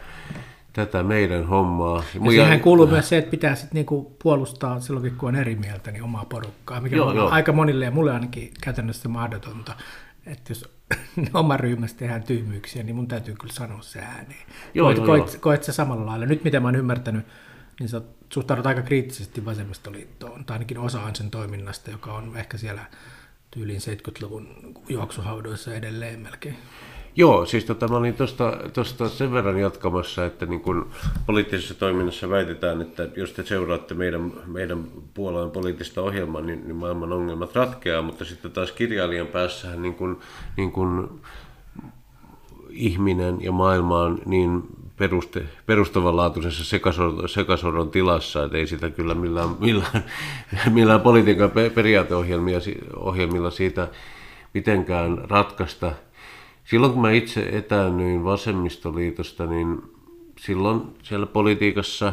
[0.73, 2.05] tätä meidän hommaa.
[2.15, 5.91] Ja siihen kuuluu myös se, että pitää sitten niinku puolustaa silloin, kun on eri mieltä,
[5.91, 7.29] niin omaa porukkaa, mikä joo, on joo.
[7.31, 9.77] aika monille ja mulle ainakin käytännössä mahdotonta.
[10.27, 10.75] Että jos
[11.35, 14.47] oma ryhmässä tehdään tyhmyyksiä, niin mun täytyy kyllä sanoa se ääneen.
[14.75, 15.41] Joo, koet, joo, koet, joo.
[15.41, 16.27] koet se samalla lailla.
[16.27, 17.27] Nyt mitä mä oon ymmärtänyt,
[17.81, 18.01] niin sä
[18.33, 22.85] suhtaudut aika kriittisesti vasemmistoliittoon, tai ainakin osaan sen toiminnasta, joka on ehkä siellä
[23.51, 24.49] tyyliin 70-luvun
[24.89, 26.57] juoksuhaudoissa edelleen melkein.
[27.17, 28.15] Joo, siis tota, mä olin
[28.73, 30.91] tuosta sen verran jatkamassa, että niin kun
[31.27, 34.85] poliittisessa toiminnassa väitetään, että jos te seuraatte meidän, meidän
[35.15, 40.21] puolueen poliittista ohjelmaa, niin, niin maailman ongelmat ratkeaa, mutta sitten taas kirjailijan päässähän niin kun,
[40.57, 41.21] niin kun
[42.71, 44.63] ihminen ja maailma on niin
[44.97, 50.05] peruste, perustavanlaatuisessa sekasorron, sekasorron tilassa, että ei sitä kyllä millään, millään,
[50.71, 53.89] millään politiikan periaateohjelmilla siitä
[54.55, 55.93] mitenkään ratkaista.
[56.65, 59.83] Silloin kun mä itse etäännyin vasemmistoliitosta, niin
[60.39, 62.13] silloin siellä politiikassa,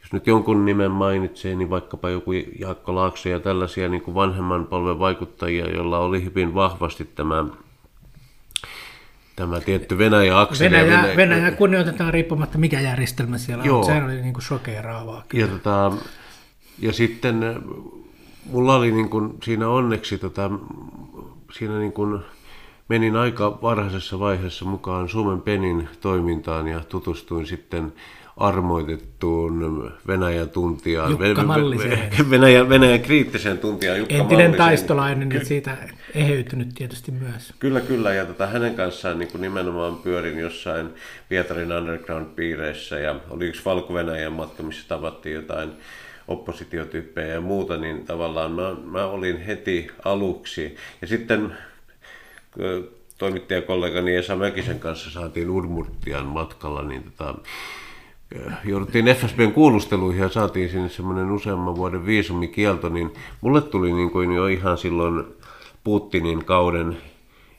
[0.00, 4.66] jos nyt jonkun nimen mainitsee, niin vaikkapa joku Jaakko Laakso ja tällaisia niin kuin vanhemman
[4.66, 7.44] polven vaikuttajia, joilla oli hyvin vahvasti tämä
[9.38, 10.70] tämä tietty Venäjä-akseli.
[10.70, 13.78] Venäjä, Venäjä, Venäjä kunnioitetaan riippumatta mikä järjestelmä siellä Joo.
[13.78, 13.84] on.
[13.84, 15.24] Sehän oli niin kuin shokeraavaa.
[15.32, 15.92] Ja, tota,
[16.78, 17.56] ja sitten äh,
[18.50, 20.50] mulla oli niin kuin, siinä onneksi tota,
[21.52, 22.20] siinä niin kuin,
[22.88, 27.92] menin aika varhaisessa vaiheessa mukaan Suomen Penin toimintaan ja tutustuin sitten
[28.38, 31.10] armoitettuun Venäjän tuntijaan.
[31.10, 31.44] Jukka
[32.30, 34.58] Venäjän, Venäjän kriittiseen tuntijaan Jukka Entinen Malliseen.
[34.58, 35.76] taistolainen ja siitä
[36.14, 37.52] eheytynyt tietysti myös.
[37.58, 38.14] Kyllä, kyllä.
[38.14, 40.88] Ja tota, hänen kanssaan niin kuin nimenomaan pyörin jossain
[41.28, 43.94] Pietarin underground-piireissä ja oli yksi valko
[44.30, 45.70] matka, missä tavattiin jotain
[46.28, 50.76] oppositiotyyppejä ja muuta, niin tavallaan mä, mä olin heti aluksi.
[51.00, 51.52] Ja sitten
[53.18, 57.34] toimittajakollegani Esa Mäkisen kanssa saatiin Urmurtian matkalla, niin tota,
[58.64, 64.32] jouduttiin FSBn kuulusteluihin ja saatiin sinne semmoinen useamman vuoden viisumikielto, niin mulle tuli niin kuin
[64.32, 65.24] jo ihan silloin
[65.84, 66.96] Putinin kauden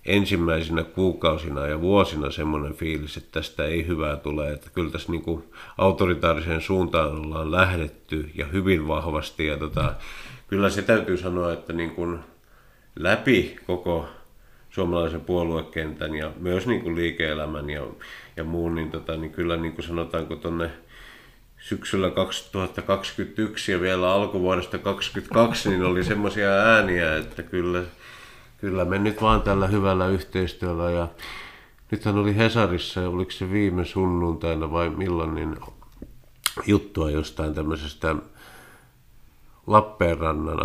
[0.06, 5.22] ensimmäisinä kuukausina ja vuosina semmoinen fiilis, että tästä ei hyvää tule, että kyllä tässä niin
[5.22, 5.44] kuin
[5.78, 9.48] autoritaariseen suuntaan ollaan lähdetty ja hyvin vahvasti.
[9.48, 9.94] Ja tota,
[10.48, 12.20] kyllä se täytyy sanoa, että niin kuin
[12.96, 14.06] läpi koko
[14.70, 17.82] suomalaisen puoluekentän ja myös niin kuin liike-elämän ja,
[18.40, 20.72] ja muun, niin, tota, niin kyllä niin kuin sanotaanko tuonne
[21.58, 27.84] syksyllä 2021 ja vielä alkuvuodesta 2022, niin oli semmoisia ääniä, että kyllä,
[28.58, 31.08] kyllä me nyt vaan tällä hyvällä yhteistyöllä ja
[31.92, 35.56] nythän oli Hesarissa, oliko se viime sunnuntaina vai milloin, niin
[36.68, 38.16] juttua jostain tämmöisestä
[39.70, 40.58] Lappeenrannan,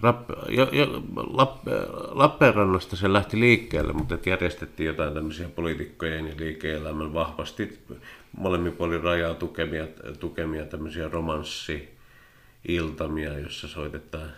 [0.00, 1.70] Rapp, jo, jo, Lappe,
[2.10, 7.78] Lappeenrannasta se lähti liikkeelle, mutta järjestettiin jotain tämmöisiä poliitikkojen ja liike-elämän vahvasti
[8.36, 9.86] molemmin puolin rajaa tukemia,
[10.18, 14.30] tukemia tämmöisiä romanssi-iltamia, jossa soitetaan,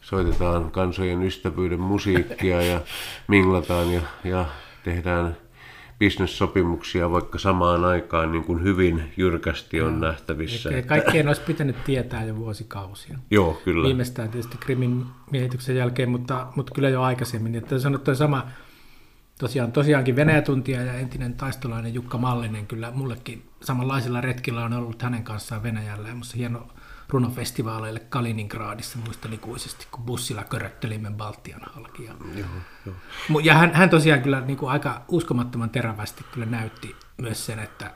[0.00, 2.80] soitetaan kansojen ystävyyden musiikkia ja
[3.28, 4.46] minglataan ja, ja
[4.84, 5.36] tehdään
[5.98, 10.06] bisnessopimuksia, vaikka samaan aikaan niin kuin hyvin jyrkästi on no.
[10.06, 10.70] nähtävissä.
[10.70, 13.18] Eli kaikkien olisi pitänyt tietää jo vuosikausia.
[13.30, 13.86] Joo, kyllä.
[13.86, 17.54] Viimeistään tietysti Krimin miehityksen jälkeen, mutta, mutta kyllä jo aikaisemmin.
[17.54, 18.46] Että sanottu sama,
[19.38, 25.24] tosiaan, tosiaankin Venäjä-tuntija ja entinen taistolainen Jukka Mallinen, kyllä mullekin samanlaisilla retkillä on ollut hänen
[25.24, 26.08] kanssaan Venäjällä.
[26.08, 26.66] Ja hieno
[27.14, 32.04] runofestivaaleille Kaliningradissa muistan ikuisesti, kun bussilla köröttelimme Baltian halki.
[32.04, 32.46] Ja, joo,
[32.86, 33.40] joo.
[33.40, 37.90] ja hän, hän tosiaan kyllä niin kuin aika uskomattoman terävästi kyllä näytti myös sen, että,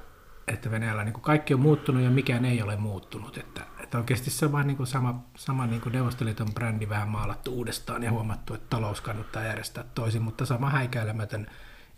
[0.48, 3.38] että Venäjällä niin kuin kaikki on muuttunut ja mikään ei ole muuttunut.
[3.38, 7.08] Että, että oikeasti se on vain niin kuin sama, sama niin kuin Neuvostoliiton brändi vähän
[7.08, 11.46] maalattu uudestaan ja huomattu, että talous kannattaa järjestää toisin, mutta sama häikäilemätön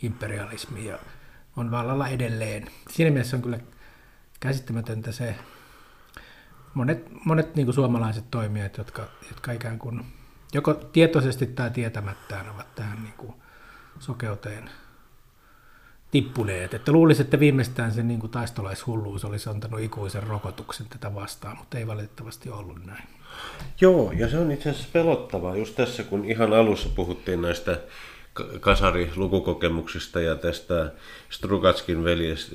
[0.02, 0.98] imperialismi ja
[1.56, 2.66] on vallalla edelleen.
[2.90, 3.58] Siinä mielessä on kyllä
[4.40, 5.36] käsittämätöntä se,
[6.74, 10.02] monet, monet niin kuin suomalaiset toimijat, jotka, jotka ikään kuin
[10.54, 13.32] joko tietoisesti tai tietämättään ovat tähän niin kuin
[13.98, 14.70] sokeuteen
[16.10, 16.74] tippuneet.
[16.74, 21.78] Että luulisi, että viimeistään se niin kuin taistolaishulluus olisi antanut ikuisen rokotuksen tätä vastaan, mutta
[21.78, 23.04] ei valitettavasti ollut näin.
[23.80, 27.80] Joo, ja se on itse asiassa pelottavaa just tässä, kun ihan alussa puhuttiin näistä
[28.60, 30.92] kasari lukukokemuksista ja tästä
[31.30, 32.04] Strugatskin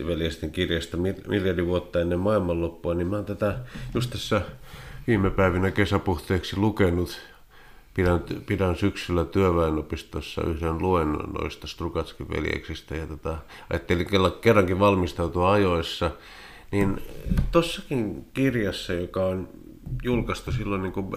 [0.07, 3.59] veljesten kirjasta miljardi vuotta ennen maailmanloppua, niin mä oon tätä
[3.93, 4.41] just tässä
[5.07, 7.19] viime päivinä kesäpuhteeksi lukenut.
[7.93, 13.37] Pidän, pidän syksyllä työväenopistossa yhden luennon noista Strugatskin veljeksistä ja tota,
[13.69, 14.07] ajattelin
[14.41, 16.11] kerrankin valmistautua ajoissa.
[16.71, 17.01] Niin
[17.51, 19.49] tossakin kirjassa, joka on
[20.03, 21.07] julkaistu silloin niin kuin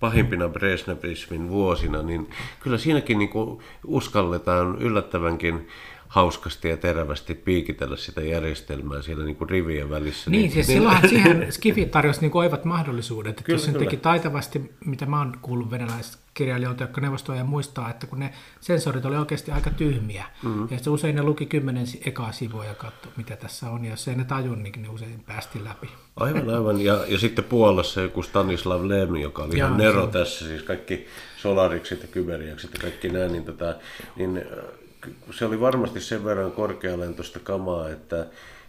[0.00, 2.30] pahimpina Brezhnevismin vuosina, niin
[2.60, 5.68] kyllä siinäkin niin kuin uskalletaan yllättävänkin
[6.10, 10.30] hauskasti ja terävästi piikitellä sitä järjestelmää siellä niin kuin rivien välissä.
[10.30, 13.30] Niin, niin siis niin, silloinhan siihen Skifi tarjosi niin oivat mahdollisuudet.
[13.30, 18.06] Että kyllä, jos sen teki taitavasti, mitä mä oon kuullut venäläiskirjailijoilta, jotka neuvostoja muistaa, että
[18.06, 20.68] kun ne sensorit oli oikeasti aika tyhmiä, mm-hmm.
[20.70, 24.08] ja se usein ne luki kymmenen ekaa sivua ja katsoi, mitä tässä on, ja jos
[24.08, 25.88] ei ne tajun, niin ne usein päästi läpi.
[26.16, 26.80] Aivan, aivan.
[26.80, 30.12] Ja, ja sitten Puolassa joku Stanislav Lem, joka oli ihan nero se...
[30.12, 33.74] tässä, siis kaikki solarikset ja kyberiakset ja kaikki nämä, niin, tota,
[34.16, 34.42] niin
[35.30, 38.26] se oli varmasti sen verran korkealentoista kamaa, että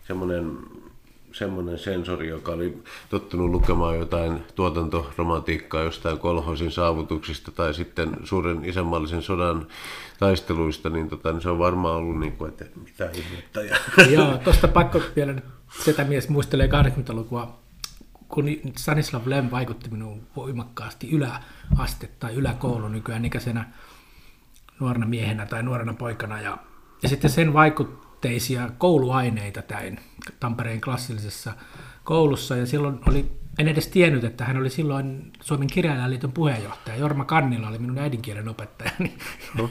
[0.08, 0.58] semmoinen
[1.34, 9.22] semmoinen sensori, joka oli tottunut lukemaan jotain tuotantoromantiikkaa jostain kolhoisin saavutuksista tai sitten suuren isänmaallisen
[9.22, 9.68] sodan
[10.20, 13.62] taisteluista, niin, tota, niin se on varmaan ollut niin kuin, että mitä ihmettä.
[14.16, 15.36] Joo, tuosta pakko vielä
[15.84, 17.60] sitä mies muistelee 80-lukua,
[18.28, 18.46] kun
[18.78, 23.66] Stanislav Lem vaikutti minuun voimakkaasti yläaste tai yläkoulu nykyään ikäisenä
[24.82, 26.42] nuorena miehenä tai nuorena poikana.
[26.42, 26.58] Ja,
[27.04, 30.00] ja sitten sen vaikutteisia kouluaineita täin
[30.40, 31.54] Tampereen klassillisessa
[32.04, 32.56] koulussa.
[32.56, 36.98] Ja silloin oli, en edes tiennyt, että hän oli silloin Suomen kirjailijaliiton puheenjohtaja.
[36.98, 39.18] Jorma Kannila oli minun äidinkielen opettajani.
[39.58, 39.70] No.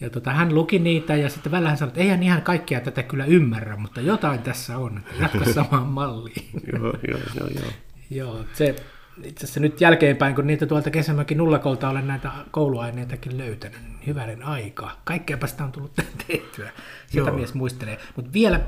[0.00, 3.02] Ja tota, hän luki niitä ja sitten välillä hän sanoi, että eihän ihan kaikkea tätä
[3.02, 6.50] kyllä ymmärrä, mutta jotain tässä on, jatka samaan malliin.
[6.72, 7.72] joo, joo, joo, joo.
[8.10, 8.76] joo, se,
[9.24, 14.42] itse asiassa nyt jälkeenpäin, kun niitä tuolta kesämökin nullakolta olen näitä kouluaineitakin löytänyt, niin hyvänen
[14.42, 14.90] aika.
[15.04, 15.92] Kaikkeapa sitä on tullut
[16.26, 16.70] tehtyä.
[17.06, 17.36] Sitä Joo.
[17.36, 17.98] mies muistelee.
[18.16, 18.60] Mutta vielä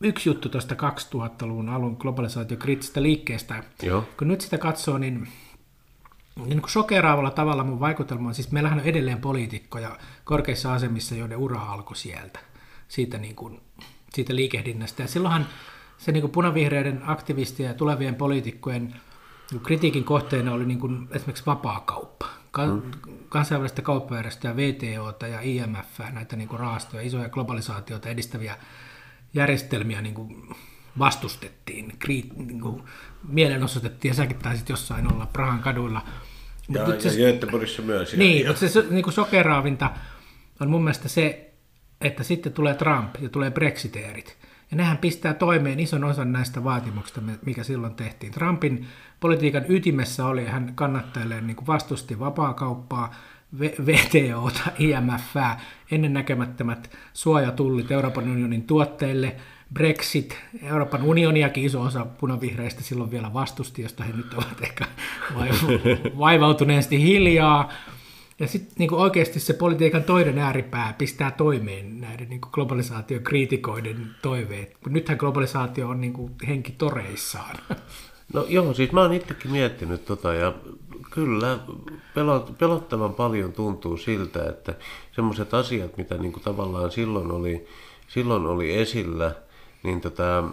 [0.00, 3.64] yksi juttu tuosta 2000-luvun alun globalisaatiokriittisestä liikkeestä.
[3.82, 4.08] Joo.
[4.18, 5.28] Kun nyt sitä katsoo, niin
[6.36, 11.38] niin kuin shokeraavalla tavalla mun vaikutelma on, siis meillähän on edelleen poliitikkoja korkeissa asemissa, joiden
[11.38, 12.38] ura alkoi sieltä,
[12.88, 13.60] siitä, niin kuin,
[14.12, 15.02] siitä liikehdinnästä.
[15.02, 15.46] Ja silloinhan
[15.98, 18.94] se niin kuin punavihreiden aktivistien ja tulevien poliitikkojen
[19.62, 22.26] kritiikin kohteena oli niin kuin esimerkiksi vapaakauppa.
[22.50, 22.78] Ka-
[23.28, 28.56] kansainvälistä kauppajärjestöä, VTOta ja IMF, näitä niin kuin rahastoja, isoja globalisaatioita edistäviä
[29.34, 30.54] järjestelmiä niin kuin
[30.98, 32.82] vastustettiin, kri- niin kuin
[33.28, 36.02] mielenosoitettiin ja säkin taisit jossain olla Prahan kaduilla.
[36.68, 38.16] Ja, ja Göteborgissa myös.
[38.16, 39.90] Niin, ja, mutta se niin kuin sokeraavinta
[40.60, 41.50] on mun mielestä se,
[42.00, 44.36] että sitten tulee Trump ja tulee brexiteerit.
[44.70, 48.32] Ja nehän pistää toimeen ison osan näistä vaatimuksista, mikä silloin tehtiin.
[48.32, 48.86] Trumpin
[49.20, 53.14] politiikan ytimessä oli, hän kannattelee niin kuin vastusti vapaakauppaa,
[53.58, 59.36] VTOta, IMFää, ennennäkemättömät suojatullit Euroopan unionin tuotteille,
[59.72, 64.84] Brexit, Euroopan unioniakin iso osa punavihreistä silloin vielä vastusti, josta he nyt ovat ehkä
[65.34, 65.50] vai-
[66.18, 67.72] vaivautuneesti hiljaa.
[68.38, 74.76] Ja sitten niin oikeasti se politiikan toinen ääripää pistää toimeen näiden niin globalisaatiokriitikoiden toiveet.
[74.88, 76.14] Nythän globalisaatio on niin
[76.48, 77.56] henki toreissaan.
[78.32, 80.54] No joo, siis mä oon itsekin miettinyt tota ja
[81.10, 81.58] kyllä
[82.14, 84.74] pelot, pelottavan paljon tuntuu siltä, että
[85.12, 87.66] semmoiset asiat, mitä niin kuin tavallaan silloin oli,
[88.08, 89.34] silloin oli esillä,
[89.82, 90.44] niin tota,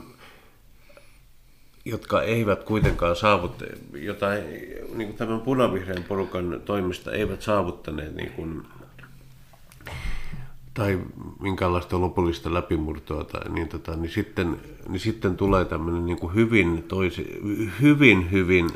[1.86, 8.32] jotka eivät kuitenkaan saavut, jota ei- niin kuin tämän punavihreän porukan toimesta eivät saavuttaneet niin
[8.32, 8.64] kuin,
[10.74, 11.00] tai
[11.40, 16.84] minkäänlaista lopullista läpimurtoa, tai, niin, tota, niin, sitten, niin sitten tulee tämmöinen niin kuin hyvin,
[16.84, 17.42] toisi,
[17.82, 18.70] hyvin, hyvin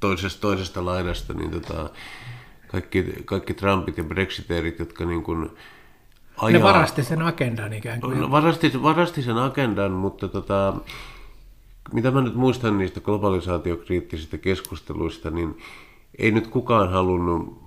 [0.00, 1.90] toisesta, toisesta laidasta niin tota,
[2.68, 5.50] kaikki, kaikki Trumpit ja Brexiteerit, jotka niin kuin
[6.52, 8.20] Ne varasti sen agendan ikään kuin.
[8.20, 10.74] No, varasti, varasti sen agendan, mutta tota,
[11.92, 15.58] mitä mä nyt muistan niistä globalisaatiokriittisistä keskusteluista, niin
[16.18, 17.63] ei nyt kukaan halunnut,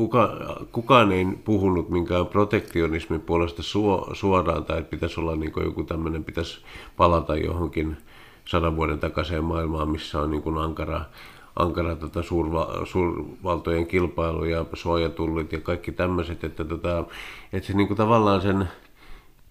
[0.00, 0.36] kuka,
[0.72, 6.24] kukaan ei puhunut minkään protektionismin puolesta suo, suoraan, tai että pitäisi olla niin joku tämmöinen,
[6.24, 6.60] pitäisi
[6.96, 7.96] palata johonkin
[8.44, 11.00] sadan vuoden takaisin maailmaan, missä on niin ankara,
[11.56, 17.04] ankara tota suurva, suurvaltojen kilpailu ja suojatullit ja kaikki tämmöiset, että, tota,
[17.52, 18.68] että se niin tavallaan sen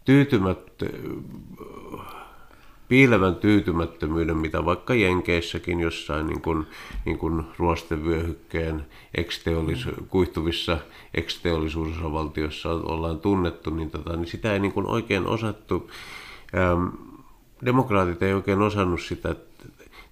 [0.06, 0.90] tyytymättö,
[2.90, 6.68] piilevän tyytymättömyyden, mitä vaikka Jenkeissäkin jossain niin kuin,
[7.06, 8.86] niin kuin ruostevyöhykkeen
[9.18, 10.78] ex-teollis- kuihtuvissa
[11.14, 15.92] ex-teollisuusosavaltioissa ollaan tunnettu, niin, tota, niin sitä ei niin kuin oikein osattu,
[16.58, 16.88] ähm,
[17.66, 19.36] demokraatit ei oikein osannut sitä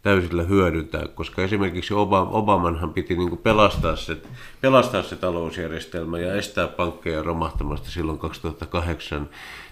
[0.01, 4.17] täysillä hyödyntää, koska esimerkiksi Obama, Obamanhan piti niin kuin pelastaa, se,
[4.61, 9.29] pelastaa se talousjärjestelmä ja estää pankkeja romahtamasta silloin 2008,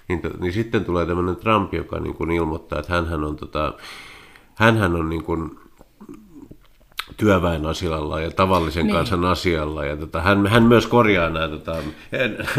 [0.08, 3.74] niin, to, niin sitten tulee tämmöinen Trump, joka niin kuin ilmoittaa, että hänhän on, tota,
[4.56, 5.52] hänhän on niin kuin
[7.18, 8.96] työväen asialla ja tavallisen niin.
[8.96, 9.86] kansan asialla.
[9.86, 11.76] Ja tota, hän, hän myös korjaa nämä, tota,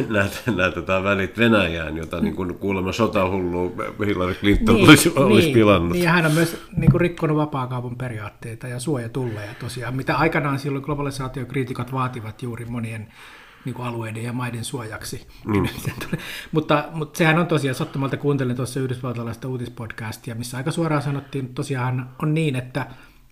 [0.09, 3.75] nämä, nämä tota, välit Venäjään, jota niin kuin kuulemma sotahullu
[4.07, 5.93] Hillary Clinton niin, olisi, olisi niin, pilannut.
[5.93, 10.59] Niin, ja hän on myös niin kuin, rikkonut vapaakaupan periaatteita ja suojatulleja tosiaan, mitä aikanaan
[10.59, 13.09] silloin globalisaatiokriitikot vaativat juuri monien
[13.67, 15.27] niin kuin alueiden ja maiden suojaksi.
[15.45, 15.67] Mm.
[16.53, 21.55] mutta, mutta sehän on tosiaan, sattumalta kuuntelin tuossa yhdysvaltalaista uutispodcastia, missä aika suoraan sanottiin, että
[21.55, 22.87] tosiaan on niin, että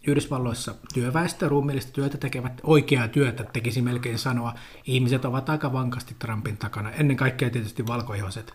[0.06, 4.54] Yhdysvalloissa työväestö, ruumiillista työtä tekevät, oikeaa työtä tekisi melkein sanoa,
[4.86, 8.54] ihmiset ovat aika vankasti Trumpin takana, ennen kaikkea tietysti valkoihoiset.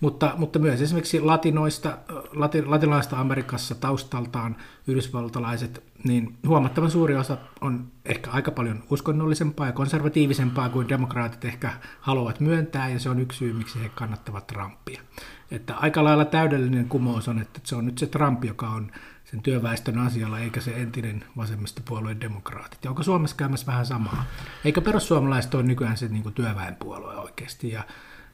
[0.00, 1.98] Mutta, mutta myös esimerkiksi latinoista,
[2.32, 9.72] lati, latinalaista Amerikassa taustaltaan yhdysvaltalaiset, niin huomattavan suuri osa on ehkä aika paljon uskonnollisempaa ja
[9.72, 15.02] konservatiivisempaa kuin demokraatit ehkä haluavat myöntää, ja se on yksi syy, miksi he kannattavat Trumpia.
[15.50, 18.92] Että aika lailla täydellinen kumous on, että se on nyt se Trump, joka on
[19.24, 22.84] sen työväestön asialla, eikä se entinen vasemmistopuolueen demokraatit.
[22.84, 24.24] Ja onko Suomessa käymässä vähän samaa?
[24.64, 27.70] Eikö perussuomalaiset ole nykyään se niin työväenpuolue oikeasti?
[27.70, 27.84] Ja,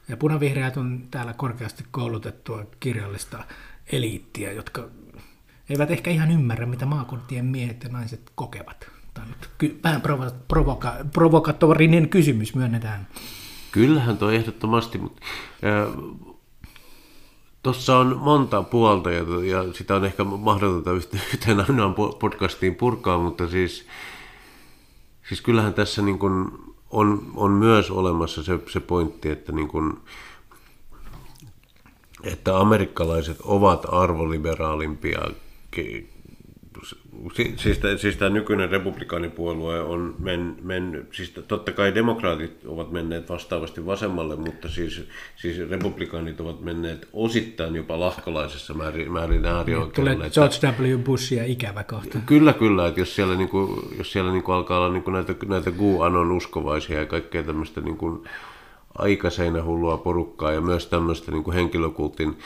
[0.07, 3.43] ja punavihreät on täällä korkeasti koulutettua kirjallista
[3.91, 4.89] eliittiä, jotka
[5.69, 8.87] eivät ehkä ihan ymmärrä, mitä maakuntien miehet ja naiset kokevat.
[9.13, 13.07] Tämä on nyt vähän provo- provoka- provokatorinen kysymys, myönnetään.
[13.71, 15.21] Kyllähän tuo ehdottomasti, mutta
[17.65, 20.91] Tuossa on monta puolta ja, ja sitä on ehkä mahdotonta
[21.33, 23.87] yhteen ainoaan podcastiin purkaa, mutta siis,
[25.27, 26.47] siis kyllähän tässä niin kuin
[26.91, 29.97] on, on myös olemassa se, se pointti, että, niin kuin,
[32.23, 35.19] että amerikkalaiset ovat arvoliberaalimpia
[37.33, 43.85] siis, siis tämä nykyinen republikaanipuolue on mennyt, men, siis totta kai demokraatit ovat menneet vastaavasti
[43.85, 45.03] vasemmalle, mutta siis,
[45.35, 50.29] siis republikaanit ovat menneet osittain jopa lahkolaisessa määrin, määrin äärioikeudelle.
[50.29, 50.97] Tulee George W.
[51.03, 52.19] Bushia ikävä kohta.
[52.25, 55.13] Kyllä, kyllä, että jos siellä, niin kuin, jos siellä niin kuin alkaa olla niin kuin
[55.13, 58.23] näitä, näitä QAnon uskovaisia ja kaikkea tämmöistä niin kuin
[58.97, 62.37] aikaseinähullua porukkaa ja myös tämmöistä niin kuin henkilökultin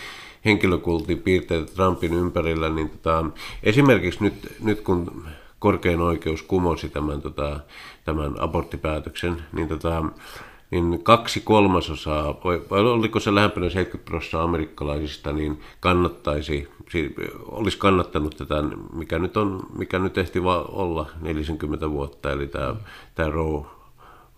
[0.46, 3.26] henkilökultin piirteitä Trumpin ympärillä, niin tota,
[3.64, 5.26] esimerkiksi nyt, nyt kun
[5.60, 7.60] korkein oikeus kumosi tämän, tota,
[8.06, 10.06] tämän aborttipäätöksen, niin, tota,
[10.72, 16.68] niin kaksi kolmasosaa, vai oliko se lähempänä 70 prosenttia amerikkalaisista, niin kannattaisi,
[17.46, 18.56] olisi kannattanut tätä,
[18.94, 22.76] mikä nyt, on, mikä nyt ehti olla 40 vuotta, eli tämä,
[23.16, 23.66] tämä Roe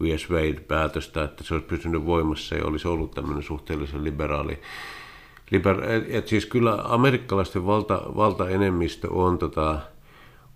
[0.02, 0.30] vs.
[0.30, 4.60] Wade-päätöstä, että se olisi pysynyt voimassa ja olisi ollut tämmöinen suhteellisen liberaali.
[5.52, 9.80] Liber, et, siis kyllä amerikkalaisten valta, valtaenemmistö on, tota,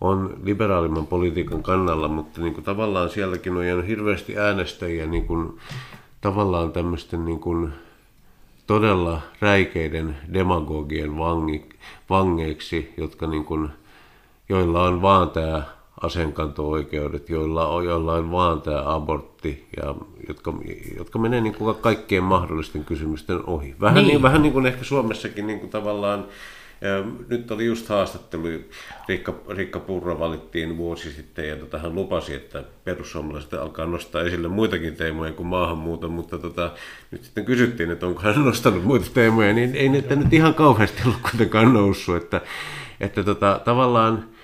[0.01, 5.59] on liberaalimman politiikan kannalla, mutta niin kuin tavallaan sielläkin on jäänyt hirveästi äänestäjiä niin kuin,
[6.21, 7.73] tavallaan tämmöisten niin kuin,
[8.67, 11.69] todella räikeiden demagogien vangi,
[12.09, 13.69] vangeiksi, jotka niin kuin,
[14.49, 15.63] joilla on vaan tämä
[16.01, 19.95] aseenkanto-oikeudet, joilla on, joilla on vaan tämä abortti, ja
[20.27, 20.53] jotka,
[20.97, 23.75] jotka menee niin kuin kaikkien mahdollisten kysymysten ohi.
[23.81, 26.25] Vähän niin, niin, vähän niin kuin ehkä Suomessakin niin kuin tavallaan,
[26.81, 28.43] ja nyt oli just haastattelu,
[29.07, 34.47] Riikka, Riikka Purra valittiin vuosi sitten ja tota, hän lupasi, että perussuomalaiset alkaa nostaa esille
[34.47, 36.71] muitakin teemoja kuin maahanmuuton, mutta tota,
[37.11, 41.01] nyt sitten kysyttiin, että onko hän nostanut muita teemoja, niin ei ne nyt ihan kauheasti
[41.05, 42.41] ollut kuitenkaan noussut, että,
[42.99, 44.34] että tota, tavallaan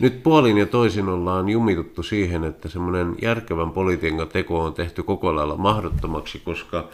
[0.00, 5.36] nyt puolin ja toisin ollaan jumituttu siihen, että semmoinen järkevän politiikan teko on tehty koko
[5.36, 6.88] lailla mahdottomaksi, koska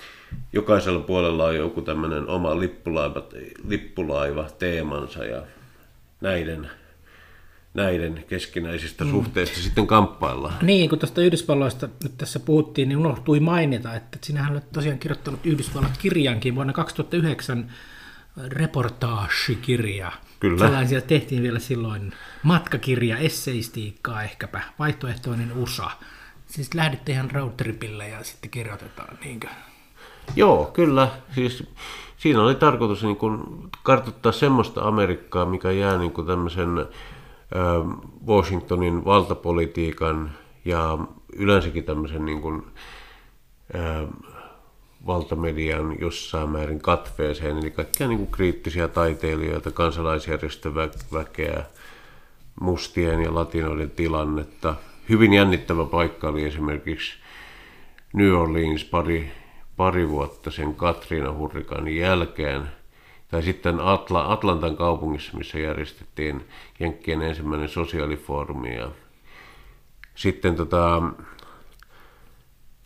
[0.53, 3.23] jokaisella puolella on joku tämmöinen oma lippulaiva,
[3.68, 5.42] lippulaiva teemansa ja
[6.20, 6.70] näiden
[7.75, 9.11] näiden keskinäisistä mm.
[9.11, 10.55] suhteista sitten kamppaillaan.
[10.62, 15.47] Niin, kun tuosta Yhdysvalloista nyt tässä puhuttiin, niin unohtui mainita, että sinähän olet tosiaan kirjoittanut
[15.47, 17.73] Yhdysvallat kirjankin vuonna 2009
[18.49, 20.12] reportaashikirja.
[20.40, 20.59] Kyllä.
[20.59, 25.90] Sellaisia tehtiin vielä silloin matkakirja, esseistiikkaa ehkäpä, vaihtoehtoinen USA.
[26.47, 29.49] Siis lähditte ihan roadtripille ja sitten kirjoitetaan, niinkö?
[30.37, 31.09] Joo, kyllä.
[31.35, 31.64] Siis
[32.16, 33.40] siinä oli tarkoitus niin kuin
[33.83, 36.68] kartoittaa semmoista Amerikkaa, mikä jää niin kuin tämmöisen
[38.27, 40.31] Washingtonin valtapolitiikan
[40.64, 40.99] ja
[41.37, 42.66] yleensäkin tämmöisen niin kuin,
[45.06, 51.64] valtamedian jossain määrin katveeseen, eli kaikkia niin kuin kriittisiä taiteilijoita, kansalaisjärjestöväkeä,
[52.60, 54.74] mustien ja latinoiden tilannetta.
[55.08, 57.14] Hyvin jännittävä paikka oli esimerkiksi
[58.12, 59.32] New Orleans pari,
[59.76, 62.62] pari vuotta sen Katrina hurrikaanin jälkeen,
[63.28, 66.44] tai sitten Atla, Atlantan kaupungissa, missä järjestettiin
[66.80, 68.76] Jenkkien ensimmäinen sosiaalifoorumi.
[68.76, 68.90] Ja
[70.14, 71.02] sitten tota,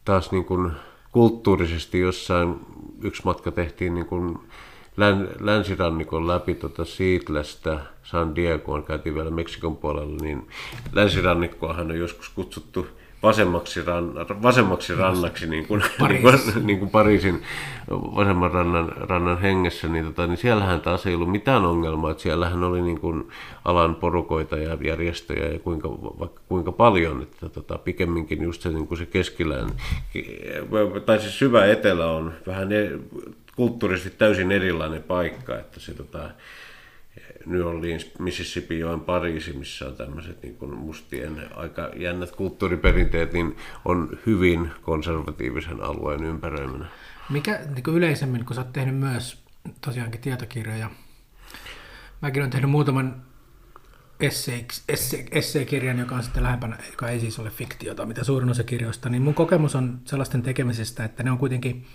[0.04, 0.72] taas niin kuin
[1.12, 2.56] kulttuurisesti jossain
[3.02, 4.38] yksi matka tehtiin niin kuin
[5.40, 10.48] länsirannikon läpi tuota Seattlestä San Diegoon, käytiin vielä Meksikon puolella, niin
[10.92, 12.86] länsirannikkoahan on joskus kutsuttu
[13.22, 17.42] vasemmaksi, ran, vasemmaksi rannaksi, niin kuin, niin kuin, niin kuin Pariisin
[17.90, 22.64] vasemman rannan, rannan hengessä, niin, tota, niin siellähän taas ei ollut mitään ongelmaa, että siellähän
[22.64, 23.28] oli niin kuin
[23.64, 28.86] alan porukoita ja järjestöjä ja kuinka, vaikka kuinka paljon, että tota, pikemminkin just se, niin
[28.86, 29.70] kuin se keskilään,
[31.06, 32.90] tai siis syvä etelä on vähän ne,
[33.56, 36.30] kulttuurisesti täysin erilainen paikka, että se tota,
[37.48, 43.56] New Orleans, Mississippi joen Pariisi, missä on tämmöiset niin kuin mustien aika jännät kulttuuriperinteet, niin
[43.84, 46.86] on hyvin konservatiivisen alueen ympäröimänä.
[47.30, 49.42] Mikä niin kuin yleisemmin, kun sä oot tehnyt myös
[49.80, 50.90] tosiaankin tietokirjoja,
[52.22, 53.22] mäkin olen tehnyt muutaman
[55.32, 59.22] esseekirjan, joka on sitten lähempänä, joka ei siis ole fiktiota, mitä suurin osa kirjoista, niin
[59.22, 61.86] mun kokemus on sellaisten tekemisestä, että ne on kuitenkin,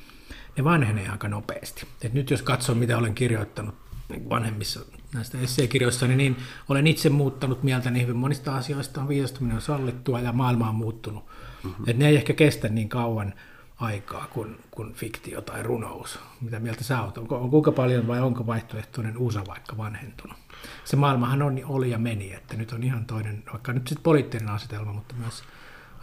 [0.57, 1.87] ne vanhenee aika nopeasti.
[2.01, 3.82] Et nyt jos katsoo, mitä olen kirjoittanut
[4.29, 4.79] vanhemmissa
[5.13, 6.37] näistä esseekirjoissa, niin, niin
[6.69, 11.25] olen itse muuttanut mieltäni hyvin monista asioista, viisastuminen on sallittua ja maailma on muuttunut.
[11.63, 11.85] Mm-hmm.
[11.87, 13.33] Et ne ei ehkä kestä niin kauan
[13.79, 16.19] aikaa kuin, kuin fiktio tai runous.
[16.41, 17.17] Mitä mieltä sä oot?
[17.17, 20.37] Onko, on kuinka paljon vai onko vaihtoehtoinen USA vaikka vanhentunut?
[20.85, 24.49] Se maailmahan on, oli ja meni, että nyt on ihan toinen, vaikka nyt sitten poliittinen
[24.49, 25.43] asetelma, mutta myös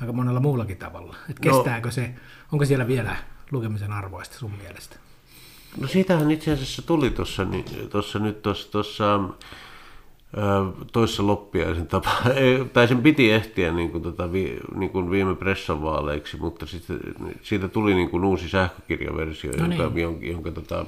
[0.01, 1.17] aika monella muullakin tavalla.
[1.31, 1.53] Et no.
[1.53, 1.93] kestääkö no.
[1.93, 2.15] se,
[2.53, 3.17] onko siellä vielä
[3.51, 4.97] lukemisen arvoista sun mielestä?
[5.79, 7.65] No siitähän itse asiassa tuli tuossa niin,
[8.21, 9.29] nyt tuossa
[10.93, 12.11] toissa loppiaisen tapa,
[12.73, 17.01] tai sen piti ehtiä niin kuin, tota, vi, niin kuin viime pressavaaleiksi, mutta sitten,
[17.43, 20.03] siitä tuli niin kuin uusi sähkökirjaversio, no jonka, niin.
[20.03, 20.87] jonka, jonka, tota,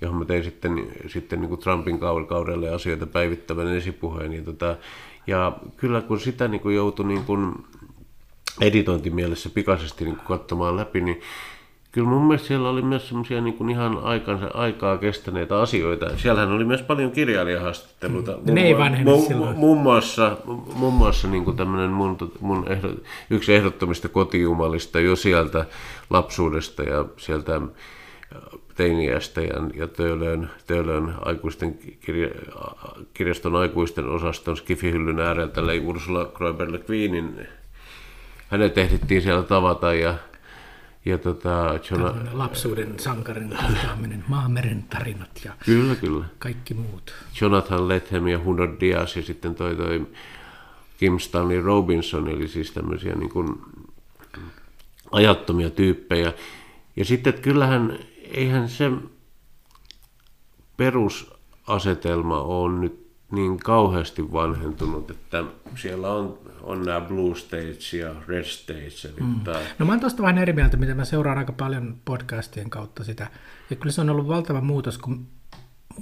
[0.00, 4.32] johon mä tein sitten, sitten niin kuin Trumpin kaudelle asioita päivittävän esipuheen.
[4.32, 4.76] Ja, tota,
[5.26, 7.54] ja kyllä kun sitä niin kuin joutui niin kuin
[8.60, 11.20] editointimielessä pikaisesti niin kuin katsomaan läpi, niin
[11.92, 16.16] Kyllä mun mielestä siellä oli myös semmoisia niin ihan aikansa, aikaa kestäneitä asioita.
[16.16, 18.38] Siellähän oli myös paljon kirjailijahaastatteluita.
[18.44, 19.56] Ne ei vanhene silloin.
[19.56, 20.36] Muun muassa,
[20.74, 25.66] muun muassa niin kuin tämmöinen mun, mun ehdot, yksi ehdottomista kotijumalista jo sieltä
[26.10, 27.60] lapsuudesta ja sieltä
[28.74, 32.28] teiniästä ja, ja Töölön, Töölön aikuisten kirja,
[33.14, 37.46] kirjaston aikuisten osaston skifihyllyn ääreltä tälle Ursula Kroiberle Queenin.
[38.48, 40.14] Hänet ehdittiin siellä tavata ja
[41.04, 42.14] ja tota, Jona...
[42.32, 46.24] lapsuuden sankarin kohtaaminen, maameren tarinat ja kyllä, kyllä.
[46.38, 47.14] kaikki muut.
[47.40, 50.06] Jonathan Lethem ja Hunter Diaz ja sitten toi, toi
[50.98, 53.62] Kim Stanley Robinson, eli siis tämmöisiä niin kuin
[55.12, 56.32] ajattomia tyyppejä.
[56.96, 57.98] Ja sitten, että kyllähän,
[58.30, 58.90] eihän se
[60.76, 63.01] perusasetelma on nyt
[63.32, 69.04] niin kauheasti vanhentunut, että siellä on, on nämä blue states ja red states.
[69.04, 69.40] Eli mm.
[69.40, 69.58] tämä...
[69.78, 73.30] No mä oon tuosta vähän eri mieltä, mitä mä seuraan aika paljon podcastien kautta sitä.
[73.70, 75.26] Ja kyllä se on ollut valtava muutos, kun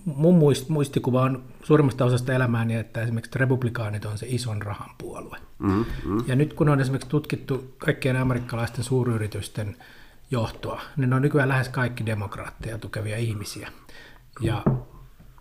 [0.04, 5.38] mun muistikuva on suurimmasta osasta elämääni, että esimerkiksi republikaanit on se ison rahan puolue.
[5.58, 6.24] Mm, mm.
[6.26, 9.76] Ja nyt kun on esimerkiksi tutkittu kaikkien amerikkalaisten suuryritysten
[10.30, 13.72] johtoa, niin ne on nykyään lähes kaikki demokraatteja tukevia ihmisiä.
[14.40, 14.62] Ja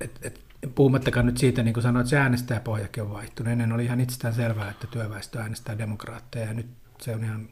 [0.02, 3.52] et, et, puhumattakaan nyt siitä, niin kuin sanoit, se äänestäjäpohjakin on vaihtunut.
[3.52, 6.68] Ennen oli ihan itsestään selvää, että työväestö äänestää demokraatteja, ja nyt
[7.02, 7.50] se on ihan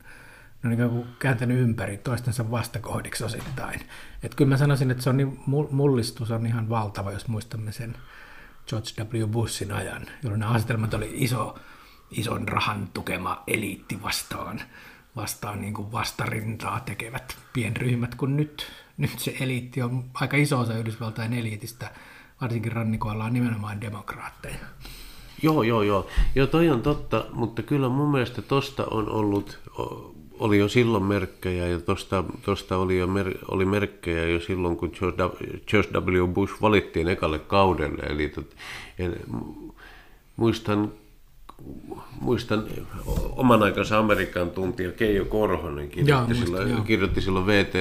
[0.64, 3.80] ne on niin kääntänyt ympäri toistensa vastakohdiksi osittain.
[4.24, 5.40] Et kyllä mä sanoisin, että se on niin,
[5.72, 7.96] mullistus on ihan valtava, jos muistamme sen
[8.68, 9.28] George W.
[9.28, 11.60] Bushin ajan, jolloin nämä asetelmat oli iso,
[12.12, 14.62] ison rahan tukema eliitti vastaan,
[15.16, 20.78] vastaan niin kuin vastarintaa tekevät pienryhmät, kun nyt, nyt se eliitti on aika iso osa
[20.78, 21.92] Yhdysvaltain eliitistä,
[22.42, 24.58] varsinkin rannikoilla on nimenomaan demokraatteja.
[25.44, 26.08] Joo, joo, joo.
[26.36, 29.60] Joo, toi on totta, mutta kyllä mun mielestä tosta on ollut
[30.40, 34.92] oli jo silloin merkkejä ja tuosta tosta oli, jo mer, oli merkkejä jo silloin, kun
[35.68, 36.28] George W.
[36.28, 38.04] Bush valittiin ekalle kaudelle.
[38.04, 38.56] Eli tot,
[39.00, 39.16] en,
[40.36, 40.92] muistan,
[42.22, 42.64] muistan
[43.36, 47.74] oman aikansa Amerikan tuntija Keijo Korhonen kirjoitti, Jaa, silloin, muistan, kirjoitti silloin VT,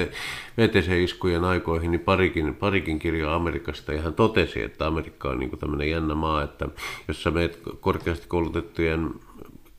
[0.59, 3.93] VTC-iskujen aikoihin niin parikin, parikin kirjaa Amerikasta.
[3.93, 6.69] Ja hän totesi, että Amerikka on niin tämmöinen jännä maa, että
[7.09, 9.11] jos sä meet korkeasti koulutettujen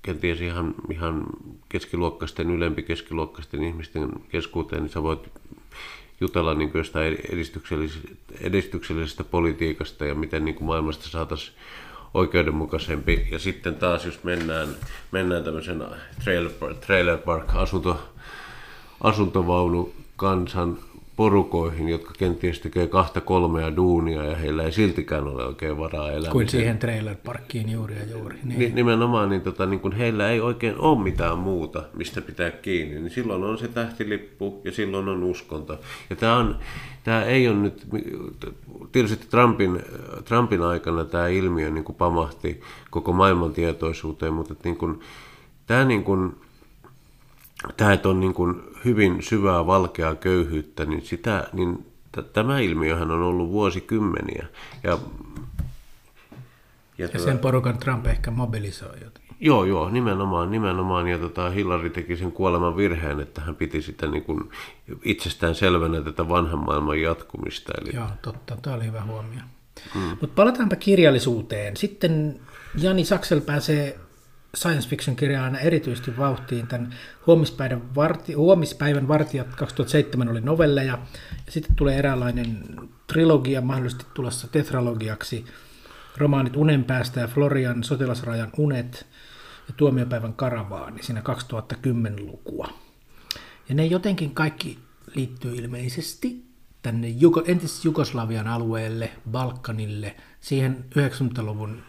[0.02, 1.24] kenties ihan, ihan
[1.70, 5.32] keskiluokkaisten, ylempi keskiluokkaisten ihmisten keskuuteen, niin sä voit
[6.22, 8.08] jutella niin jostain edistyksellisestä,
[8.42, 11.58] edistyksellisestä politiikasta ja miten niin kuin maailmasta saataisiin
[12.14, 13.28] oikeudenmukaisempi.
[13.32, 14.68] Ja sitten taas, jos mennään,
[15.12, 15.84] mennään tämmöisen
[16.24, 16.52] trailer,
[16.86, 18.14] trailer park asunto,
[19.02, 20.78] asuntovaunu kansan
[21.18, 26.32] porukoihin, jotka kenties tekee kahta kolmea duunia ja heillä ei siltikään ole oikein varaa elämiseen.
[26.32, 28.40] Kuin siihen trailer parkkiin juuri ja juuri.
[28.44, 28.76] Niin.
[28.76, 33.10] Nimenomaan, niin, tota, niin kun heillä ei oikein ole mitään muuta, mistä pitää kiinni, niin
[33.10, 35.80] silloin on se tähtilippu ja silloin on uskonto.
[36.10, 36.60] Ja tämä, on,
[37.04, 37.88] tämä ei ole nyt,
[38.92, 39.80] tietysti Trumpin,
[40.26, 45.00] Trumpin aikana tämä ilmiö niin kuin pamahti koko maailman tietoisuuteen, mutta niin kuin,
[45.68, 46.36] tämä niin kuin,
[47.78, 53.12] tämä, että on niin kuin hyvin syvää valkeaa köyhyyttä, niin, sitä, niin t- tämä ilmiöhän
[53.12, 54.48] on ollut vuosikymmeniä.
[54.84, 54.98] Ja, ja,
[56.98, 59.36] ja tuota, sen porukan Trump ehkä mobilisoi jotenkin.
[59.40, 61.08] Joo, joo, nimenomaan, nimenomaan.
[61.08, 64.50] Ja tota, Hillary teki sen kuoleman virheen, että hän piti sitä niin kuin
[65.04, 67.74] itsestään selvänä tätä vanhan maailman jatkumista.
[67.82, 67.96] Eli...
[67.96, 69.40] Joo, totta, tämä oli hyvä huomio.
[69.94, 70.02] Hmm.
[70.02, 71.78] Mutta palataanpa kirjallisuuteen.
[71.78, 72.40] Sitten
[72.78, 74.00] Jani Saksel pääsee
[74.56, 76.68] science fiction kirja aina erityisesti vauhtiin.
[76.68, 76.96] Tämän
[77.28, 81.00] huomispäivän, varti, huomispäivän vartijat 2007 oli novelleja,
[81.46, 82.64] ja sitten tulee eräänlainen
[83.08, 85.46] trilogia, mahdollisesti tulossa tetralogiaksi,
[86.18, 89.08] romaanit Unen päästä ja Florian sotilasrajan unet
[89.68, 92.70] ja tuomiopäivän karavaani siinä 2010-lukua.
[93.70, 94.80] Ja ne jotenkin kaikki
[95.16, 96.46] liittyy ilmeisesti
[96.82, 101.84] tänne Jugo, entis Jugoslavian alueelle, Balkanille, siihen 90-luvun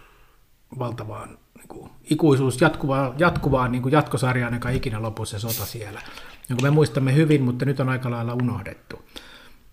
[0.78, 6.02] valtavaan niin kuin, ikuisuus jatkuvaa, jatkuvaa niin kuin jatkosarjaan, joka ikinä lopu se sota siellä,
[6.48, 9.04] jonka me muistamme hyvin, mutta nyt on aika lailla unohdettu.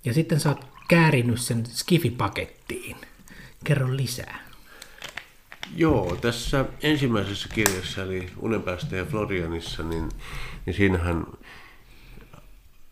[0.06, 2.96] Ja sitten sä oot käärinyt sen Skifi-pakettiin.
[3.64, 4.46] Kerro lisää.
[5.76, 10.10] Joo, tässä ensimmäisessä kirjassa, eli Unenpäästä ja Florianissa, niin,
[10.66, 11.26] niin siinähän,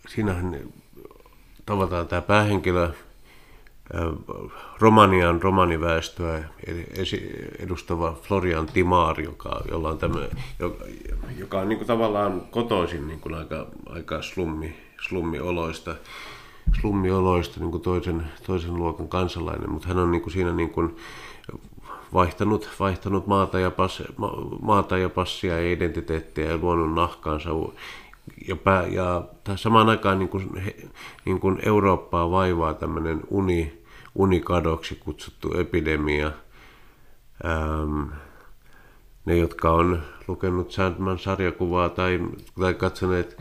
[0.08, 0.60] siinähän
[1.66, 2.94] tavataan tämä päähenkilö,
[4.80, 6.44] Romanian romaniväestöä
[7.60, 10.20] edustava Florian Timar, joka, jolla on tämä,
[11.38, 15.96] joka, on niin kuin tavallaan kotoisin niin kuin aika, aika slummi, slummioloista,
[16.82, 20.96] slummioloista niin kuin toisen, toisen luokan kansalainen, mutta hän on niin kuin siinä niin kuin
[22.14, 24.04] vaihtanut, vaihtanut maata, ja pass,
[24.62, 27.50] maata ja passia ja identiteettiä ja luonut nahkaansa
[28.48, 29.24] ja, pää, ja
[29.56, 30.74] samaan aikaan niin kuin,
[31.26, 33.83] niin kuin Eurooppaa vaivaa tämmöinen uni,
[34.16, 36.32] unikadoksi kutsuttu epidemia.
[37.46, 38.02] Ähm,
[39.26, 42.20] ne, jotka on lukenut Sandman sarjakuvaa tai,
[42.60, 43.38] tai katsoneet,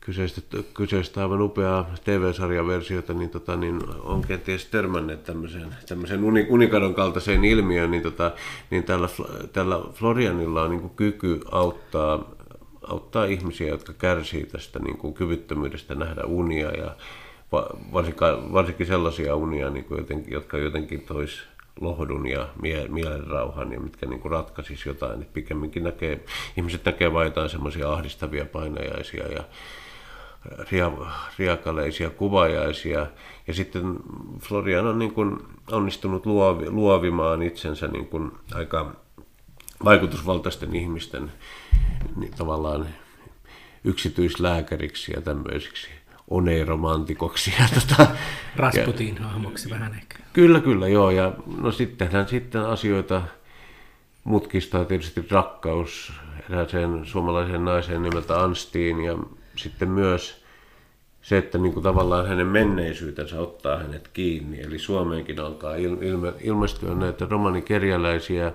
[0.00, 0.40] kyseistä,
[0.74, 7.44] kyseistä aivan upeaa TV-sarjaversiota, niin, tota, niin on kenties törmänneet tämmöiseen, tämmöiseen uni, unikadon kaltaiseen
[7.44, 8.32] ilmiöön, niin, tota,
[8.70, 9.08] niin tällä,
[9.52, 12.30] tällä Florianilla on niin kuin kyky auttaa,
[12.88, 16.96] auttaa ihmisiä, jotka kärsii tästä niin kuin kyvyttömyydestä nähdä unia ja
[18.52, 21.42] varsinkin, sellaisia unia, niin kuin jotenkin, jotka jotenkin tois
[21.80, 25.22] lohdun ja mie- mielenrauhan ja mitkä niin ratkaisisi jotain.
[25.22, 26.24] Et pikemminkin näkee,
[26.56, 29.44] ihmiset näkee vain jotain semmoisia ahdistavia painajaisia ja
[30.70, 30.92] ria,
[31.38, 33.06] riakaleisia kuvajaisia.
[33.46, 33.96] Ja sitten
[34.40, 35.38] Florian on niin kuin
[35.72, 38.92] onnistunut luovi, luovimaan itsensä niin kuin aika
[39.84, 41.32] vaikutusvaltaisten ihmisten
[42.16, 42.86] niin tavallaan
[43.84, 45.88] yksityislääkäriksi ja tämmöisiksi
[46.28, 47.52] oneiromantikoksi.
[47.58, 48.06] Ja tota,
[48.56, 50.18] Rasputin hahmoksi vähän ehkä.
[50.32, 51.10] Kyllä, kyllä, joo.
[51.10, 53.22] Ja no sittenhän sitten asioita
[54.24, 56.12] mutkistaa tietysti rakkaus
[56.50, 59.18] erääseen suomalaiseen naiseen nimeltä Anstiin ja
[59.56, 60.44] sitten myös
[61.22, 64.60] se, että niin kuin tavallaan hänen menneisyytensä ottaa hänet kiinni.
[64.60, 68.52] Eli Suomeenkin alkaa ilme, ilmestyä näitä romanikerjäläisiä,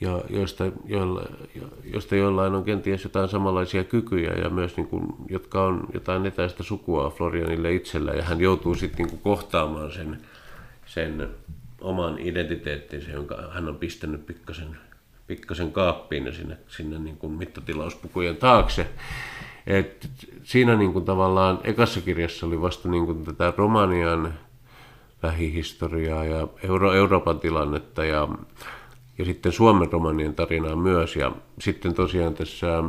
[0.00, 1.22] ja joista, joilla,
[1.92, 6.62] joista joillain on kenties jotain samanlaisia kykyjä ja myös niin kuin, jotka on jotain etäistä
[6.62, 10.20] sukua Florianille itsellä ja hän joutuu sitten niin kuin kohtaamaan sen,
[10.86, 11.28] sen
[11.80, 14.76] oman identiteettinsä, jonka hän on pistänyt pikkasen,
[15.26, 18.86] pikkasen kaappiin ja sinne, sinne niin kuin mittatilauspukujen taakse.
[19.66, 20.08] Et
[20.42, 24.34] siinä niin kuin tavallaan ekassa kirjassa oli vasta niin kuin tätä Romanian
[25.22, 28.28] lähihistoriaa ja Euro- Euroopan tilannetta ja
[29.20, 31.16] ja sitten Suomen romanien tarinaa myös.
[31.16, 32.82] Ja sitten tosiaan tässä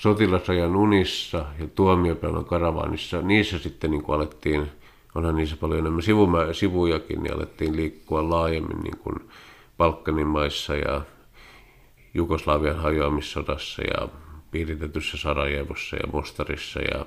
[0.00, 4.70] sotilasajan unissa ja tuomiopäivän karavaanissa, niissä sitten niin kuin alettiin,
[5.14, 9.16] onhan niissä paljon enemmän sivumä, sivujakin, niin alettiin liikkua laajemmin niin kuin
[9.78, 11.00] Balkanin maissa ja
[12.14, 14.08] Jugoslavian hajoamissodassa ja
[14.50, 17.06] piiritetyssä Sarajevossa ja Mostarissa ja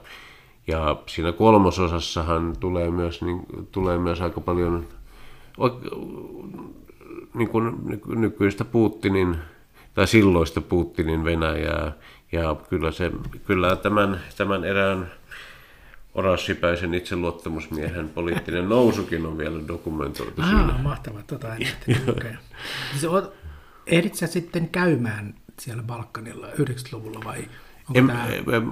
[0.68, 4.88] ja siinä kolmososassahan tulee myös, niin, tulee myös aika paljon
[7.34, 7.74] niin kuin
[8.08, 9.38] nykyistä Putinin
[9.94, 11.92] tai silloista Putinin Venäjää.
[12.32, 13.12] Ja kyllä, se,
[13.46, 15.12] kyllä tämän, tämän erään
[16.14, 20.80] orassipäisen itseluottamusmiehen poliittinen nousukin on vielä dokumentoitu ah, siinä.
[20.84, 21.68] mahtavaa, tota en
[23.88, 27.48] Ehdit sä sitten käymään siellä Balkanilla 90-luvulla vai
[27.94, 28.28] en, tämä...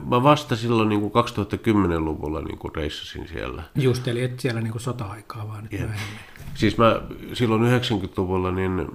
[0.09, 3.63] Mä vasta silloin niin kuin 2010-luvulla niin kuin reissasin siellä.
[3.75, 5.81] Just, eli et siellä niin kuin sota-aikaa vaan nyt.
[6.53, 7.01] Siis mä
[7.33, 8.87] silloin 90-luvulla niin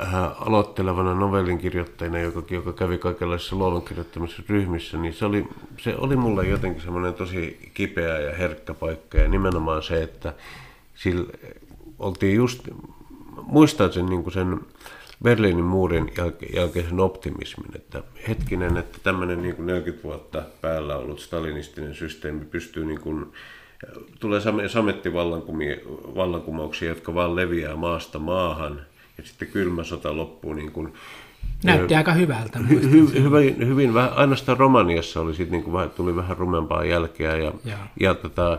[0.00, 5.94] äh, aloittelevana novellin kirjoittajana, joka, joka kävi kaikenlaisissa luovan kirjoittamisessa ryhmissä, niin se oli, se
[5.98, 9.18] oli mulle jotenkin semmoinen tosi kipeä ja herkkä paikka.
[9.18, 10.34] Ja nimenomaan se, että
[10.94, 11.32] sillä
[11.98, 12.68] oltiin just,
[13.42, 14.60] muistan sen, niin kuin sen
[15.22, 16.12] Berliinin muurin
[16.54, 22.86] jälkeisen optimismin, että hetkinen, että tämmöinen niin kuin 40 vuotta päällä ollut stalinistinen systeemi pystyy
[22.86, 23.26] niin kuin,
[24.20, 28.80] tulee samettivallankumouksia, jotka vaan leviää maasta maahan,
[29.18, 30.92] ja sitten kylmä sota loppuu niin kuin,
[31.64, 32.58] Näytti aika hyvältä.
[32.58, 37.36] Hy, hy, hyvin, hyvin vähän, ainoastaan Romaniassa oli sit, niin kuin, tuli vähän rumempaa jälkeä
[37.36, 37.76] ja, ja.
[38.00, 38.58] ja tota,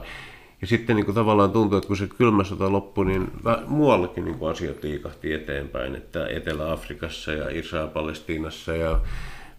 [0.62, 3.32] ja sitten niin kuin tavallaan tuntuu, että kun se kylmä sota loppui, niin
[3.68, 8.99] muuallakin niin kuin asiat liikahti eteenpäin, että Etelä-Afrikassa ja Israel-Palestiinassa ja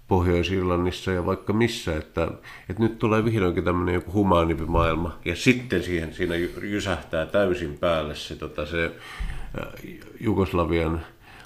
[0.09, 2.29] Pohjois-Irlannissa ja vaikka missä, että,
[2.69, 8.15] että nyt tulee vihdoinkin tämmöinen joku humaanimpi maailma, ja sitten siihen, siinä jysähtää täysin päälle
[8.15, 8.91] se, tota, se
[10.21, 11.01] Jugoslavian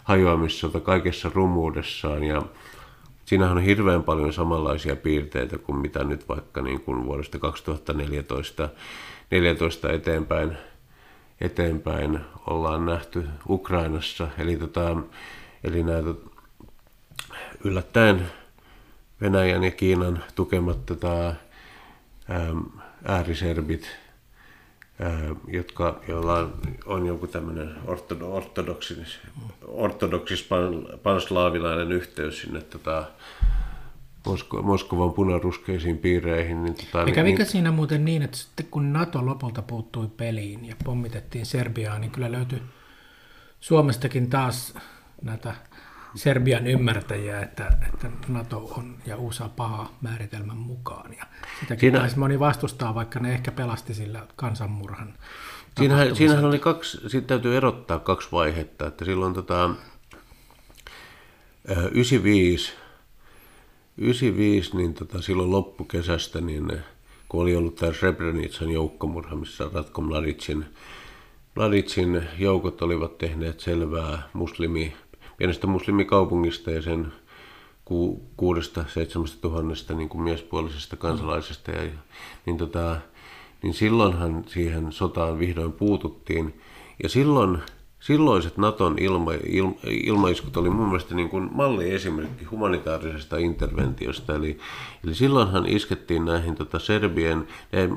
[0.05, 2.43] hajoamissota kaikessa rumuudessaan, ja
[3.25, 8.69] siinähän on hirveän paljon samanlaisia piirteitä kuin mitä nyt vaikka niin kuin vuodesta 2014
[9.33, 10.57] 14 eteenpäin,
[11.41, 14.29] eteenpäin ollaan nähty Ukrainassa.
[14.39, 14.97] Eli, tota,
[15.65, 16.09] eli näitä
[17.65, 18.27] yllättäen
[19.21, 21.35] Venäjän ja Kiinan tukemat tota,
[23.05, 23.89] ääriserbit,
[25.49, 27.75] jotka, joilla on, on joku tämmöinen
[28.23, 29.19] ortodoksis,
[29.67, 30.49] ortodoksis
[31.03, 33.05] panslaavilainen yhteys sinne tota,
[34.27, 36.65] Mosko- Moskovan punaruskeisiin piireihin.
[36.65, 40.65] Niin tota, ja kävikö niin, siinä muuten niin, että sitten kun NATO lopulta puuttui peliin
[40.65, 42.63] ja pommitettiin Serbiaa, niin kyllä löytyi
[43.61, 44.75] Suomestakin taas
[45.23, 45.55] näitä
[46.15, 51.13] Serbian ymmärtäjiä, että, että NATO on ja USA paha määritelmän mukaan.
[51.19, 51.25] Ja
[51.61, 55.15] sitäkin siinä, taisi moni vastustaa, vaikka ne ehkä pelasti sillä kansanmurhan.
[55.79, 59.71] Siinähän, siinähän oli kaksi, siitä täytyy erottaa kaksi vaihetta, että silloin tota,
[61.93, 62.73] 95
[63.99, 66.73] 95, niin tota, silloin loppukesästä, niin
[67.29, 70.65] kun oli ollut tämä Srebrenican joukkomurha, missä Ratko Mladicin,
[71.57, 74.93] Mladicin joukot olivat tehneet selvää muslimi,
[75.37, 77.13] pienestä muslimikaupungista ja sen
[78.37, 81.71] kuudesta, seitsemästä tuhannesta niin kuin miespuolisesta kansalaisesta.
[81.71, 81.91] Ja,
[82.47, 82.97] niin, tota,
[83.63, 86.61] niin silloinhan siihen sotaan vihdoin puututtiin.
[87.03, 87.59] Ja silloin
[88.03, 94.35] silloiset Naton ilma, ilma, ilmaiskut oli mun mielestä niin kuin malliesimerkki humanitaarisesta interventiosta.
[94.35, 94.59] Eli,
[95.05, 97.89] eli silloinhan iskettiin näihin tota Serbien, ne,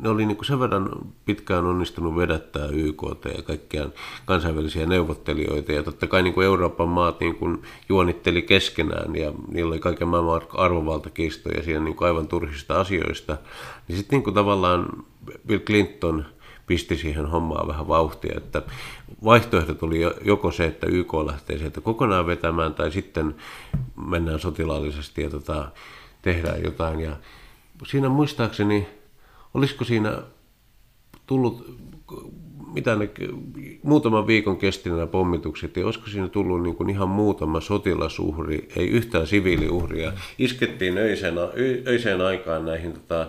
[0.00, 0.88] ne oli niin kuin sen verran
[1.24, 3.88] pitkään onnistunut vedättää YKT ja kaikkia
[4.24, 5.72] kansainvälisiä neuvottelijoita.
[5.72, 10.08] Ja totta kai niin kuin Euroopan maat niin kuin juonitteli keskenään ja niillä oli kaiken
[10.08, 13.38] maailman arvovaltakiistoja siinä niin kuin aivan turhista asioista.
[13.88, 15.04] Niin sitten niin kuin tavallaan
[15.46, 16.24] Bill Clinton–
[16.66, 18.62] pisti siihen hommaan vähän vauhtia, että
[19.24, 23.34] vaihtoehdot oli joko se, että YK lähtee sieltä kokonaan vetämään tai sitten
[24.06, 25.70] mennään sotilaallisesti ja tota,
[26.22, 27.00] tehdään jotain.
[27.00, 27.16] Ja
[27.86, 28.88] siinä muistaakseni,
[29.54, 30.22] olisiko siinä
[31.26, 31.66] tullut
[32.74, 33.10] mitä ne
[33.82, 38.88] muutaman viikon kesti nämä pommitukset, ja olisiko siinä tullut niin kuin ihan muutama sotilasuhri, ei
[38.88, 40.12] yhtään siviiliuhria.
[40.38, 41.34] Iskettiin öiseen,
[41.86, 43.26] öiseen aikaan näihin tota,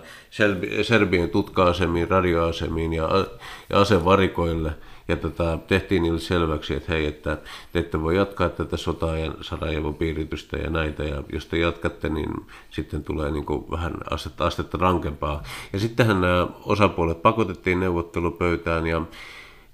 [0.81, 3.27] Serbien tutka-asemiin, radioasemiin ja,
[3.69, 4.71] ja asevarikoille,
[5.07, 7.37] ja tota, tehtiin niille selväksi, että hei, että
[7.73, 12.09] te ette voi jatkaa tätä sotaa ja Sarajevon piiritystä ja näitä, ja jos te jatkatte,
[12.09, 12.29] niin
[12.69, 15.43] sitten tulee niin kuin vähän astetta, astetta rankempaa.
[15.73, 19.01] Ja sittenhän nämä osapuolet pakotettiin neuvottelupöytään, ja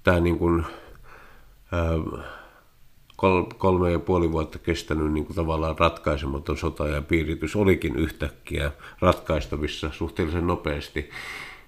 [0.02, 0.64] tämä niin kuin,
[1.72, 2.24] ää,
[3.58, 8.70] kolme ja puoli vuotta kestänyt niin kuin tavallaan ratkaisematon sota ja piiritys olikin yhtäkkiä
[9.00, 11.10] ratkaistavissa suhteellisen nopeasti.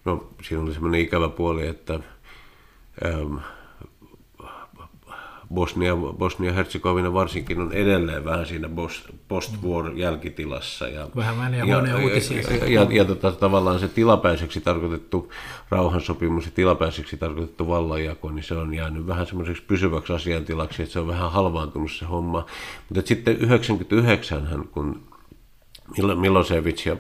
[0.05, 2.01] No, siinä oli semmoinen ikävä puoli, että
[3.05, 3.37] ähm,
[5.55, 8.69] Bosnia, Bosnia-Herzegovina varsinkin on edelleen vähän siinä
[9.29, 10.89] post-war jälkitilassa.
[10.89, 12.41] Ja, vähän vähän ja, ja, uutisia.
[12.41, 15.33] Ja, ja, ja, ja tota, tavallaan se tilapäiseksi tarkoitettu
[15.71, 21.01] rauhansopimus ja tilapäiseksi tarkoitettu vallanjako, niin se on jäänyt vähän semmoiseksi pysyväksi asiantilaksi, että se
[21.01, 22.47] on vähän halvaantunut se homma.
[22.89, 25.03] Mutta sitten 99, kun
[26.15, 26.97] Milosevic ja,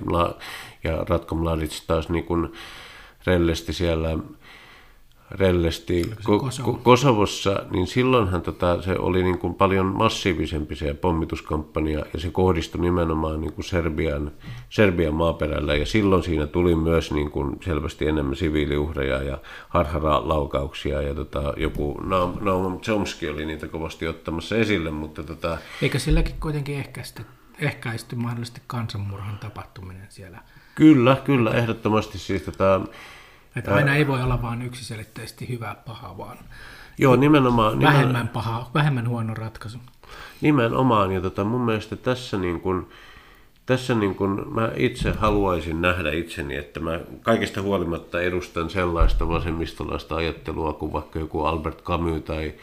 [0.84, 2.53] ja Ratko Mladic taas niin kuin
[3.26, 4.18] rellesti siellä
[5.35, 6.72] rellesti Kosovo?
[6.83, 12.80] Kosovossa, niin silloinhan tota, se oli niin kuin paljon massiivisempi se pommituskampanja ja se kohdistui
[12.80, 14.33] nimenomaan niin kuin Serbian,
[14.70, 21.14] Serbian maaperällä ja silloin siinä tuli myös niin kuin selvästi enemmän siviiliuhreja ja harharalaukauksia ja
[21.14, 22.01] tota, joku
[22.41, 25.59] Naum Chomsky oli niitä kovasti ottamassa esille, mutta tota...
[25.83, 27.22] Eikö silläkin kuitenkin ehkäisty,
[27.59, 30.39] ehkäisty mahdollisesti kansanmurhan tapahtuminen siellä?
[30.74, 32.80] Kyllä, kyllä, ehdottomasti siis tota,
[33.57, 36.39] että aina ei voi olla vain yksiselitteisesti hyvä paha, vaan
[36.99, 39.79] Joo, nimenomaan, vähemmän nimenomaan, paha, vähemmän huono ratkaisu.
[40.41, 42.89] Nimenomaan, ja tota, mun mielestä tässä niin kun,
[43.67, 50.17] tässä niin kun mä itse haluaisin nähdä itseni, että mä kaikista huolimatta edustan sellaista vasemmistolaista
[50.17, 52.55] ajattelua kuin vaikka joku Albert Camus tai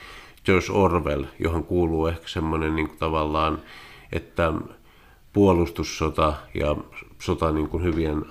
[0.45, 3.59] George Orwell, johon kuuluu ehkä semmoinen niin tavallaan,
[4.11, 4.53] että
[5.33, 6.75] puolustussota ja
[7.19, 8.25] sota niin kuin hyvien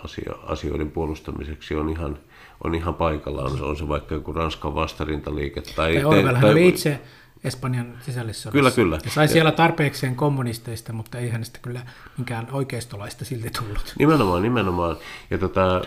[0.46, 2.18] asioiden puolustamiseksi on ihan
[2.64, 3.62] on ihan paikallaan.
[3.62, 5.60] On se vaikka joku Ranskan vastarintaliike.
[5.60, 7.00] Tai, tai Orwell tai, oli itse
[7.44, 8.58] Espanjan sisällissodassa.
[8.58, 8.98] Kyllä, kyllä.
[9.04, 11.80] Ja sai siellä tarpeekseen kommunisteista, mutta ei hänestä kyllä
[12.16, 13.94] minkään oikeistolaista silti tullut.
[13.98, 14.96] Nimenomaan, nimenomaan.
[15.30, 15.82] Ja, tota,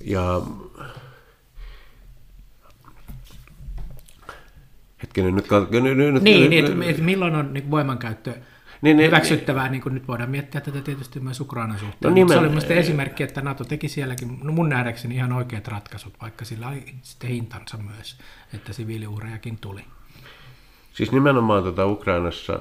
[0.00, 0.42] ja
[5.02, 5.46] hetkinen, nyt...
[5.70, 8.34] nyt, nyt niin, nyt, niin milloin on niin voimankäyttö
[8.82, 12.10] niin, hyväksyttävää, niin, niin kuin nyt voidaan miettiä tätä tietysti myös Ukrainan suhteen.
[12.10, 15.68] No, nimen, se oli minusta esimerkki, että NATO teki sielläkin, no mun nähdäkseni ihan oikeat
[15.68, 18.18] ratkaisut, vaikka sillä oli sitten hintansa myös,
[18.54, 19.84] että siviiliuhrejakin tuli.
[20.92, 22.60] Siis nimenomaan tota Ukrainassa,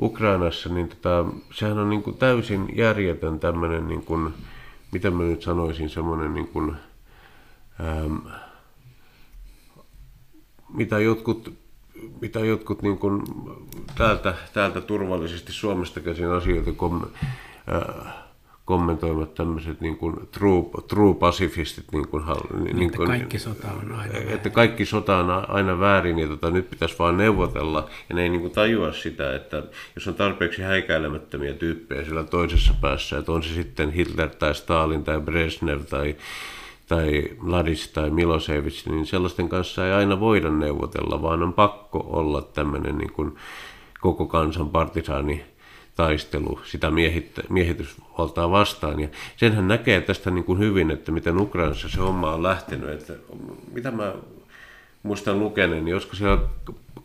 [0.00, 4.34] Ukrainassa, niin tota, sehän on niin kuin täysin järjetön tämmöinen, niin kuin,
[4.92, 6.76] mitä mä nyt sanoisin, semmoinen niin kuin,
[7.80, 8.16] ähm,
[10.74, 11.67] mitä jotkut
[12.20, 13.22] mitä jotkut niin kuin
[13.98, 17.02] täältä, täältä turvallisesti Suomesta käsin asioita kom,
[17.72, 18.14] äh,
[18.68, 21.84] kommentoivat tämmöiset niin kuin true, true pacifistit.
[21.92, 22.24] Niin kuin,
[22.64, 24.28] niin, niin kuin, kaikki sota on aina väärin.
[24.28, 27.88] Että kaikki sota on aina väärin ja tota, nyt pitäisi vaan neuvotella.
[28.08, 29.62] Ja ne ei niin kuin tajua sitä, että
[29.94, 35.04] jos on tarpeeksi häikäilemättömiä tyyppejä siellä toisessa päässä, että on se sitten Hitler tai Stalin
[35.04, 36.16] tai Brezhnev tai
[36.88, 42.42] tai Mladic tai Milosevic, niin sellaisten kanssa ei aina voida neuvotella, vaan on pakko olla
[42.42, 43.36] tämmöinen niin kuin
[44.00, 45.44] koko kansan partisaani
[45.94, 49.00] taistelu sitä miehit, miehitysvaltaa vastaan.
[49.00, 52.90] Ja senhän näkee tästä niin kuin hyvin, että miten Ukrainassa se homma on lähtenyt.
[52.90, 53.12] Että
[53.72, 54.14] mitä mä
[55.02, 56.42] muistan lukeneen, niin joskus siellä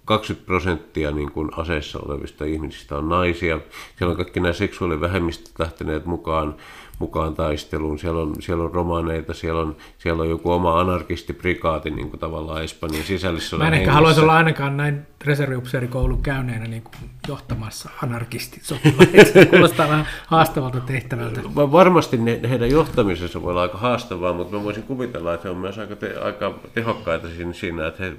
[0.06, 3.60] 20 prosenttia niin kuin aseissa olevista ihmisistä on naisia.
[3.98, 6.56] Siellä on kaikki nämä seksuaalivähemmistöt lähteneet mukaan,
[7.00, 8.00] mukaan taisteluun.
[8.00, 12.64] Siellä on, siellä on romaneita, siellä on, siellä on joku oma anarkistiprikaati niin kuin tavallaan
[12.64, 16.96] Espanjan sisällissodan Mä en ehkä haluaisi olla ainakaan näin reserviupseerikoulun käyneenä niin kuin
[17.28, 19.46] johtamassa anarkistisotilaita.
[19.50, 21.42] Kuulostaa vähän haastavalta tehtävältä.
[21.56, 25.50] Va- Varmasti ne, heidän johtamisensa voi olla aika haastavaa, mutta mä voisin kuvitella, että he
[25.50, 28.14] on myös aika, te, aika tehokkaita siinä, että he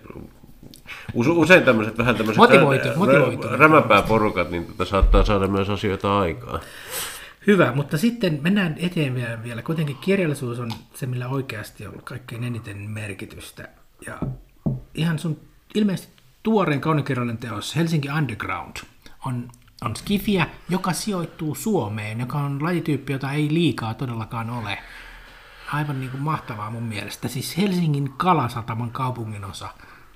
[1.15, 3.49] Usein tämmöiset vähän tämmöiset Motivoitu- rä- motivoitu.
[3.49, 6.61] rä- rämäpääporukat niin tota saattaa saada myös asioita aikaan.
[7.47, 9.63] Hyvä, mutta sitten mennään eteenpäin vielä.
[9.63, 13.69] Kuitenkin kirjallisuus on se, millä oikeasti on kaikkein eniten merkitystä.
[14.07, 14.19] Ja
[14.95, 15.41] ihan sun
[15.75, 16.13] ilmeisesti
[16.43, 18.77] tuoreen kaunikirjallinen teos Helsinki Underground
[19.27, 19.49] on,
[19.85, 24.79] on skifiä, joka sijoittuu Suomeen, joka on lajityyppi, jota ei liikaa todellakaan ole.
[25.73, 27.29] Aivan niin kuin mahtavaa mun mielestä.
[27.29, 29.69] Siis Helsingin Kalasataman kaupungin osa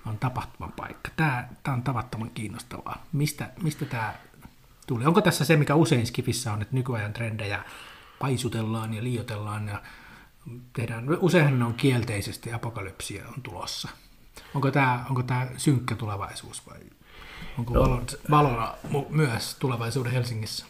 [0.08, 1.10] on tapahtuman paikka.
[1.16, 3.06] Tämä, tämä on tavattoman kiinnostavaa.
[3.12, 4.14] Mistä, mistä tämä
[4.86, 5.06] tuli?
[5.06, 7.64] Onko tässä se, mikä usein Skifissä on, että nykyajan trendejä
[8.18, 9.82] paisutellaan ja liiotellaan ja
[10.72, 13.88] tehdään, useinhan ne on kielteisesti, apokalypsia on tulossa.
[14.54, 16.78] Onko tämä, onko tämä synkkä tulevaisuus vai
[17.58, 18.74] onko valon, valona
[19.08, 20.66] myös tulevaisuuden Helsingissä?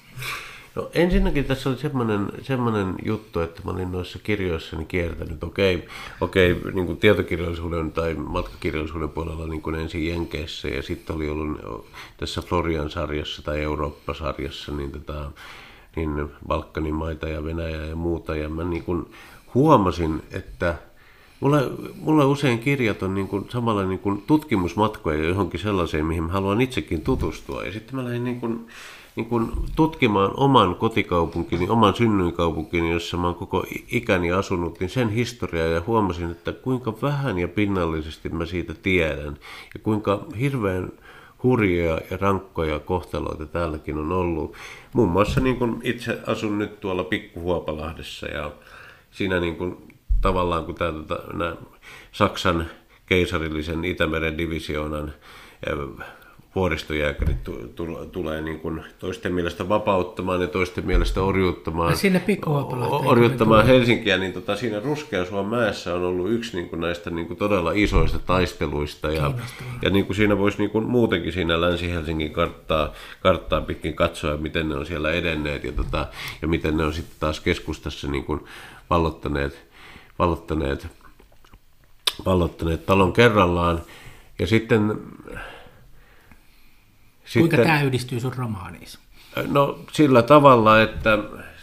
[0.78, 5.88] No ensinnäkin tässä oli semmoinen, semmoinen juttu, että mä olin noissa kirjoissani kiertänyt, okei,
[6.20, 11.86] okei niin kuin tietokirjallisuuden tai matkakirjallisuuden puolella niin kuin ensin Jenkeissä ja sitten oli ollut
[12.16, 15.30] tässä Florian sarjassa tai Eurooppa-sarjassa niin, tota,
[15.96, 19.06] niin Balkanin maita ja Venäjä ja muuta ja mä niin kuin
[19.54, 20.74] huomasin, että
[21.40, 26.32] Mulle, mulle usein kirjat on niin kuin samalla niin kuin tutkimusmatkoja johonkin sellaiseen, mihin mä
[26.32, 27.64] haluan itsekin tutustua.
[27.64, 28.66] Ja sitten mä lähdin niin kuin,
[29.18, 35.08] niin kuin tutkimaan oman kotikaupunkini, oman synnyinkaupunkini, jossa mä oon koko ikäni asunut, niin sen
[35.08, 39.36] historiaa ja huomasin, että kuinka vähän ja pinnallisesti mä siitä tiedän.
[39.74, 40.92] Ja kuinka hirveän
[41.42, 44.54] hurjia ja rankkoja kohtaloita täälläkin on ollut.
[44.92, 48.52] Muun muassa niin kuin itse asun nyt tuolla Pikkuhuopalahdessa ja
[49.10, 49.76] siinä niin kuin
[50.20, 51.16] tavallaan kun tämä, tota,
[52.12, 52.66] Saksan
[53.06, 55.12] keisarillisen Itämeren divisioonan
[56.58, 62.82] vuoristojääkärit tu- tu- tulee niin kuin toisten mielestä vapauttamaan ja toisten mielestä orjuuttamaan, sinne kun
[63.06, 67.38] orjuttamaan Helsinkiä, niin tota, siinä Ruskeasuon mäessä on ollut yksi niin kuin näistä niin kuin
[67.38, 69.12] todella isoista taisteluista.
[69.12, 69.32] Ja,
[69.82, 74.68] ja niin kuin siinä voisi niin kuin muutenkin siinä Länsi-Helsingin karttaa, karttaa pitkin katsoa, miten
[74.68, 76.06] ne on siellä edenneet ja, tota,
[76.42, 78.40] ja miten ne on sitten taas keskustassa niin kuin
[78.90, 79.64] vallottaneet,
[80.18, 80.86] vallottaneet,
[82.26, 83.80] vallottaneet talon kerrallaan.
[84.38, 85.00] Ja sitten
[87.32, 88.98] Kuinka sitten- tämä yhdistyy sun romaaniisi?
[89.46, 91.18] No sillä tavalla, että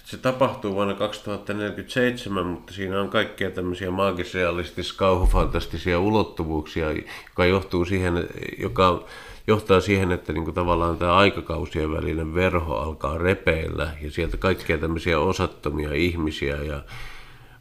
[0.05, 6.91] se tapahtuu vuonna 2047, mutta siinä on kaikkia tämmöisiä maagisrealistis kauhufantastisia ulottuvuuksia,
[7.27, 9.03] joka johtuu siihen, joka
[9.47, 14.77] johtaa siihen, että niin kuin tavallaan tämä aikakausien välinen verho alkaa repeillä ja sieltä kaikkia
[14.77, 16.83] tämmöisiä osattomia ihmisiä ja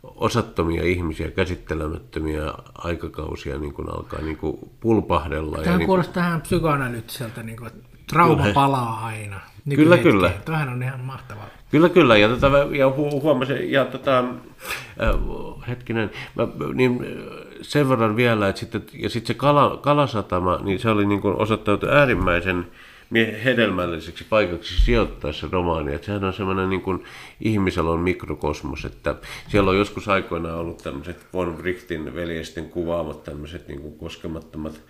[0.03, 5.57] osattomia ihmisiä, käsittelemättömiä aikakausia niin kuin alkaa niin kuin pulpahdella.
[5.59, 9.41] ja Tämä niin kuin, kuulostaa ihan psykoanalyyttiseltä, niin kuin, että trauma palaa aina.
[9.75, 10.31] Kyllä, kyllä.
[10.45, 11.47] Tämähän on ihan mahtavaa.
[11.71, 12.17] Kyllä, kyllä.
[12.17, 18.49] Ja, tota, ja hu- huomasin, ja tota, äh, hetkinen, mä, niin äh, sen verran vielä,
[18.49, 21.37] että sitten, ja sitten se kala, kalasatama, niin se oli niin kuin
[21.91, 22.67] äärimmäisen
[23.45, 25.95] hedelmälliseksi paikaksi sijoittaa se romaani.
[25.95, 27.05] Että sehän on semmoinen niin kuin
[27.41, 29.15] ihmisalon mikrokosmos, että
[29.49, 34.81] siellä on joskus aikoinaan ollut tämmöiset von Brichtin veljesten kuvaamat tämmöiset niin kuin koskemattomat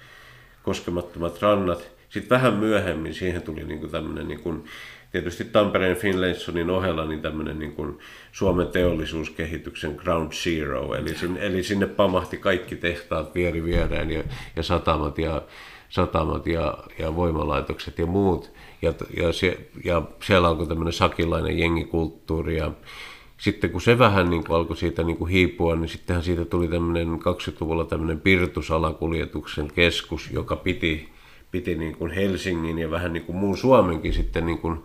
[0.62, 1.93] koskemattomat rannat.
[2.14, 4.64] Sitten vähän myöhemmin siihen tuli niin kuin tämmöinen, niin kuin,
[5.12, 7.98] tietysti Tampereen Finlaysonin ohella, niin tämmöinen niin kuin
[8.32, 10.94] Suomen teollisuuskehityksen ground zero.
[10.94, 14.24] Eli sinne, eli sinne pamahti kaikki tehtaat vieri viereen ja,
[14.56, 15.42] ja satamat ja,
[15.88, 18.52] satamat ja, ja voimalaitokset ja muut.
[18.82, 22.72] Ja, ja, se, ja siellä alkoi tämmöinen sakilainen jengikulttuuri ja
[23.38, 26.68] sitten kun se vähän niin kuin alkoi siitä niin kuin hiipua, niin sittenhän siitä tuli
[26.68, 31.13] tämmöinen 20-luvulla tämmöinen pirtusalakuljetuksen keskus, joka piti,
[31.54, 34.84] piti niin kuin Helsingin ja vähän niin kuin muun Suomenkin sitten niin kuin,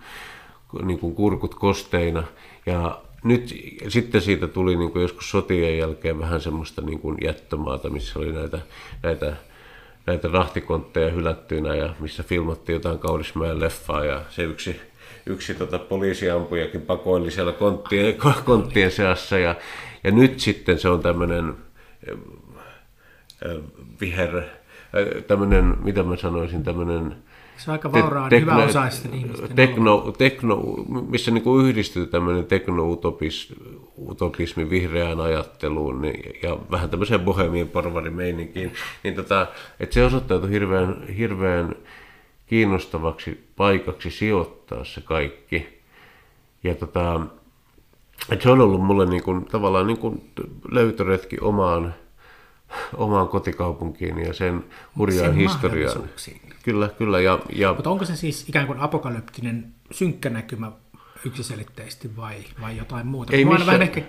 [0.83, 2.23] niin kuin kurkut kosteina.
[2.65, 3.55] Ja nyt
[3.87, 8.31] sitten siitä tuli niin kuin joskus sotien jälkeen vähän semmoista niin kuin jättömaata, missä oli
[8.31, 8.59] näitä,
[9.03, 9.33] näitä
[10.05, 14.81] näitä rahtikontteja hylättyinä ja missä filmattiin jotain Kaurismäen leffaa ja se yksi,
[15.25, 18.15] yksi tota poliisiampujakin pakoili siellä konttien,
[18.45, 19.55] konttien seassa ja,
[20.03, 21.53] ja nyt sitten se on tämmöinen
[24.01, 24.43] viher,
[25.27, 27.15] tämmöinen, mitä mä sanoisin, tämmöinen
[27.57, 30.63] Se on aika vauraan, tekno, hyvä osaisten ihmisten tekno, tekno,
[31.09, 38.73] missä niin kuin yhdistyy tämmöinen tekno-utopismi vihreään ajatteluun niin, ja vähän tämmöiseen bohemien porvarimeininkiin,
[39.03, 39.47] niin tota,
[39.79, 41.75] että se osoittautui hirveän, hirveän
[42.47, 45.79] kiinnostavaksi paikaksi sijoittaa se kaikki.
[46.63, 47.21] Ja tota,
[48.31, 50.31] että se on ollut mulle niin kuin, tavallaan niin kuin
[50.71, 51.95] löytöretki omaan,
[52.93, 54.63] omaan kotikaupunkiin ja sen
[54.97, 56.09] hurjaan historiaan.
[56.63, 57.19] Kyllä, kyllä.
[57.19, 57.73] Ja, ja...
[57.73, 60.71] Mutta onko se siis ikään kuin apokalyptinen synkkä näkymä
[61.25, 63.33] yksiselitteisesti vai, vai jotain muuta?
[63.33, 63.65] Ei missä...
[63.65, 64.01] vähän ehkä,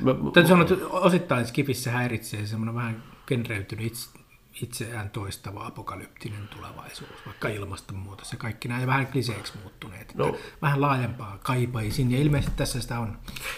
[0.00, 4.17] mä, täytyy sanoa, että osittain Skifissä häiritsee semmoinen vähän genreytynyt itse,
[4.62, 10.14] itseään toistava apokalyptinen tulevaisuus, vaikka ilmastonmuutos ja kaikki nämä vähän kliseeksi muuttuneet.
[10.14, 10.36] No.
[10.62, 13.16] Vähän laajempaa kaipaisin ja ilmeisesti tässä sitä on.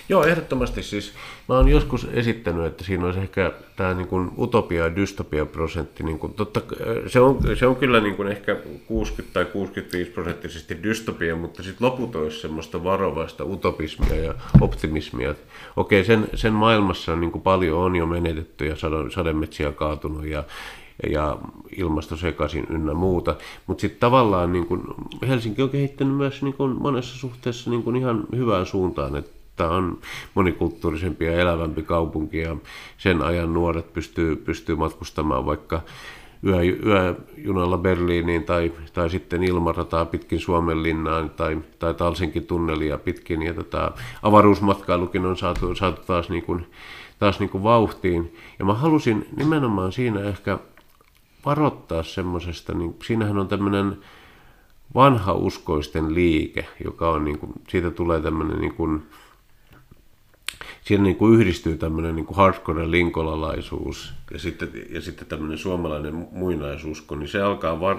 [0.09, 1.13] Joo, ehdottomasti siis.
[1.49, 6.03] Mä oon joskus esittänyt, että siinä olisi ehkä tämä niin kuin utopia ja dystopia prosentti.
[6.03, 6.61] Niin kuin, totta,
[7.07, 11.87] se, on, se on kyllä niin kuin ehkä 60 tai 65 prosenttisesti dystopia, mutta sitten
[11.87, 15.35] loput olisi semmoista varovaista utopismia ja optimismia.
[15.77, 18.77] Okei, sen, sen maailmassa niin kuin paljon on jo menetetty ja
[19.15, 20.45] sademetsiä kaatunut ja
[21.11, 21.39] ja
[21.77, 23.37] ilmasto sekaisin ynnä muuta.
[23.67, 24.95] Mutta sitten tavallaan niin kun
[25.29, 29.99] Helsinki on kehittänyt myös niin kun monessa suhteessa niin kun ihan hyvään suuntaan, että on
[30.35, 32.57] monikulttuurisempi ja elävämpi kaupunki ja
[32.99, 35.81] sen ajan nuoret pystyy, pystyy matkustamaan vaikka
[36.47, 43.43] yö, yöjunalla Berliiniin tai, tai sitten ilmarataa pitkin Suomenlinnaan tai, tai Talsinkin tunnelia pitkin.
[43.43, 43.93] Ja tota,
[44.23, 46.67] avaruusmatkailukin on saatu, saatu taas, niin kuin,
[47.19, 48.35] taas niin kuin vauhtiin.
[48.59, 50.59] Ja mä halusin nimenomaan siinä ehkä
[51.47, 53.99] varoittaa semmoisesta, niin siinähän on tämmöinen
[54.95, 59.03] vanha uskoisten liike, joka on niin kuin, siitä tulee tämmöinen niin kuin,
[60.83, 66.29] siinä niin kuin yhdistyy tämmöinen niin kuin hardcore linkolalaisuus ja sitten, ja sitten tämmöinen suomalainen
[66.33, 67.97] muinaisuusko, niin se alkaa var,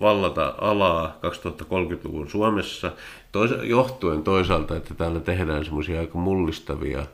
[0.00, 2.92] vallata alaa 2030-luvun Suomessa,
[3.32, 7.06] toisa, johtuen toisaalta, että täällä tehdään semmoisia aika mullistavia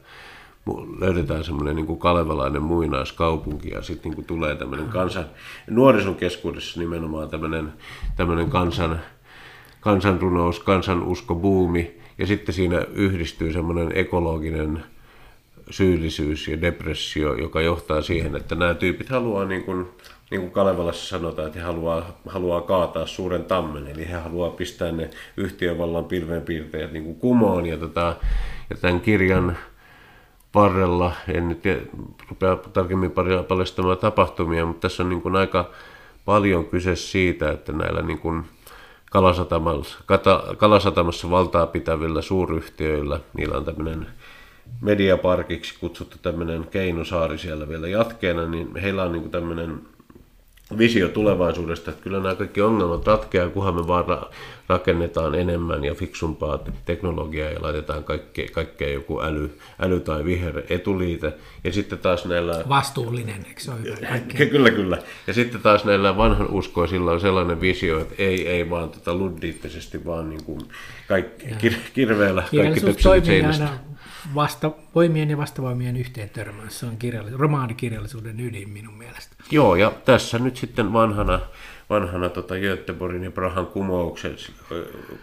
[0.98, 5.24] löydetään semmoinen niin kalevalainen muinaiskaupunki ja sitten niin tulee tämmöinen kansan,
[5.70, 7.72] nuorison keskuudessa nimenomaan tämmöinen,
[8.16, 9.00] tämmöinen kansan,
[9.80, 14.84] kansanrunous, kansanusko, buumi ja sitten siinä yhdistyy semmoinen ekologinen
[15.70, 19.86] syyllisyys ja depressio, joka johtaa siihen, että nämä tyypit haluaa niin kuin,
[20.30, 24.92] niin kuin Kalevalassa sanotaan, että he haluaa, haluaa kaataa suuren tammen, eli he haluaa pistää
[24.92, 27.66] ne yhtiövallan pilvenpiirteet niin kuin kumoon.
[27.66, 28.16] Ja, tota,
[28.70, 29.56] ja tämän kirjan
[30.54, 31.62] varrella, en nyt
[32.28, 33.12] rupea tarkemmin
[33.48, 35.70] paljastamaan tapahtumia, mutta tässä on niin kuin aika
[36.24, 38.44] paljon kyse siitä, että näillä niin kuin
[39.10, 39.98] Kalasatamassa,
[40.56, 44.06] Kalasatamassa valtaa pitävillä suuryhtiöillä, niillä on tämmöinen
[44.80, 49.80] mediaparkiksi kutsuttu tämmöinen keinosaari siellä vielä jatkeena, niin heillä on niin kuin tämmöinen
[50.78, 54.04] visio tulevaisuudesta, että kyllä nämä kaikki ongelmat ratkeaa, kunhan me vaan
[54.68, 61.32] rakennetaan enemmän ja fiksumpaa teknologiaa ja laitetaan kaikkea, kaikkea joku äly, äly tai viher etuliite.
[61.64, 62.64] Ja sitten taas näillä...
[62.68, 64.18] Vastuullinen, eikö se ole hyvä?
[64.50, 64.98] Kyllä, kyllä.
[65.26, 70.04] Ja sitten taas näillä vanhan uskoisilla on sellainen visio, että ei, ei vaan tota luddiittisesti,
[70.04, 70.60] vaan niin kuin
[71.08, 73.64] kaikki, kir, kirveellä kaikki töpselit seinästä.
[73.64, 73.78] Aina
[74.34, 76.80] vasta, voimien ja vastavoimien yhteen törmäys.
[76.80, 79.31] Se on kirjallis- romaanikirjallisuuden ydin minun mielestä.
[79.52, 81.40] Joo, ja tässä nyt sitten vanhana,
[81.90, 83.68] vanhana tota Göteborgin ja Prahan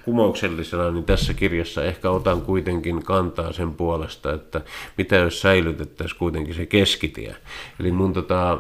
[0.06, 4.62] kumouksellisena, niin tässä kirjassa ehkä otan kuitenkin kantaa sen puolesta, että
[4.98, 7.36] mitä jos säilytettäisiin kuitenkin se keskitie.
[7.80, 8.60] Eli mun tota,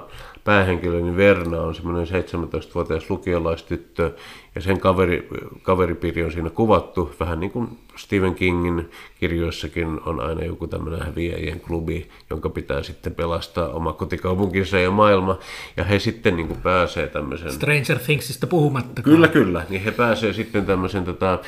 [0.49, 4.11] päähenkilöni Verna on semmoinen 17-vuotias lukiolaistyttö,
[4.55, 5.27] ja sen kaveri,
[5.61, 8.89] kaveripiiri on siinä kuvattu, vähän niin kuin Stephen Kingin
[9.19, 15.39] kirjoissakin on aina joku tämmöinen häviäjien klubi, jonka pitää sitten pelastaa oma kotikaupunkinsa ja maailma,
[15.77, 17.51] ja he sitten niin kuin pääsee tämmöisen...
[17.51, 19.01] Stranger Thingsista puhumatta.
[19.01, 21.39] Kyllä, kyllä, niin he pääsee sitten tämmöisen tota,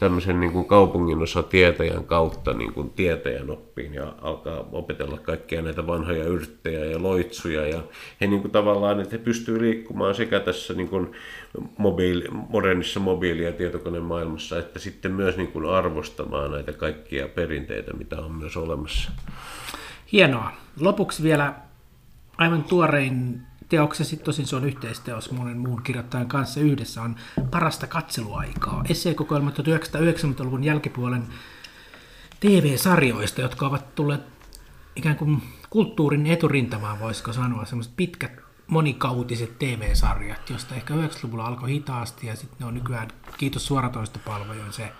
[0.00, 5.62] tämmöisen niin kuin kaupungin osa tietäjän kautta niin kuin tietäjän oppiin ja alkaa opetella kaikkia
[5.62, 7.68] näitä vanhoja yrttejä ja loitsuja.
[7.68, 7.82] Ja
[8.20, 11.12] he niin kuin tavallaan, että he pystyvät liikkumaan sekä tässä niin kuin
[11.78, 18.18] mobiili, modernissa mobiili- ja tietokonemaailmassa, että sitten myös niin kuin arvostamaan näitä kaikkia perinteitä, mitä
[18.20, 19.10] on myös olemassa.
[20.12, 20.52] Hienoa.
[20.80, 21.54] Lopuksi vielä
[22.38, 23.40] aivan tuorein
[23.70, 27.16] teoksesi, tosin se on yhteisteos monen muun kirjoittajan kanssa yhdessä, on
[27.50, 28.84] Parasta katseluaikaa.
[28.88, 31.22] Esseekokoelma 1990-luvun jälkipuolen
[32.40, 34.20] TV-sarjoista, jotka ovat tulleet
[34.96, 38.32] ikään kuin kulttuurin eturintamaan, voisiko sanoa, semmoiset pitkät
[38.66, 43.08] monikautiset TV-sarjat, joista ehkä 90-luvulla alkoi hitaasti ja sitten ne on nykyään,
[43.38, 44.92] kiitos suoratoistopalvelujen, se,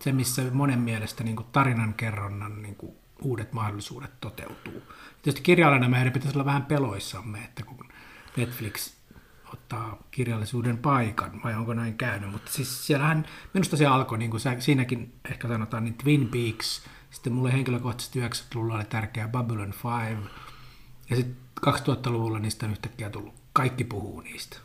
[0.00, 2.92] se missä monen mielestä niin kuin tarinan kerronnan niin kuin
[3.22, 4.82] uudet mahdollisuudet toteutuu.
[5.22, 7.87] Tietysti kirjailijana meidän pitäisi olla vähän peloissamme, että kun
[8.38, 8.92] Netflix
[9.52, 12.30] ottaa kirjallisuuden paikan, vai onko näin käynyt.
[12.30, 16.82] Mutta siis siellähän, minusta se alkoi, niin kuin sä, siinäkin ehkä sanotaan, niin Twin Peaks,
[17.10, 20.30] sitten mulle henkilökohtaisesti 90-luvulla oli tärkeä Babylon 5,
[21.10, 21.36] ja sitten
[21.66, 24.56] 2000-luvulla niistä on yhtäkkiä tullut, kaikki puhuu niistä.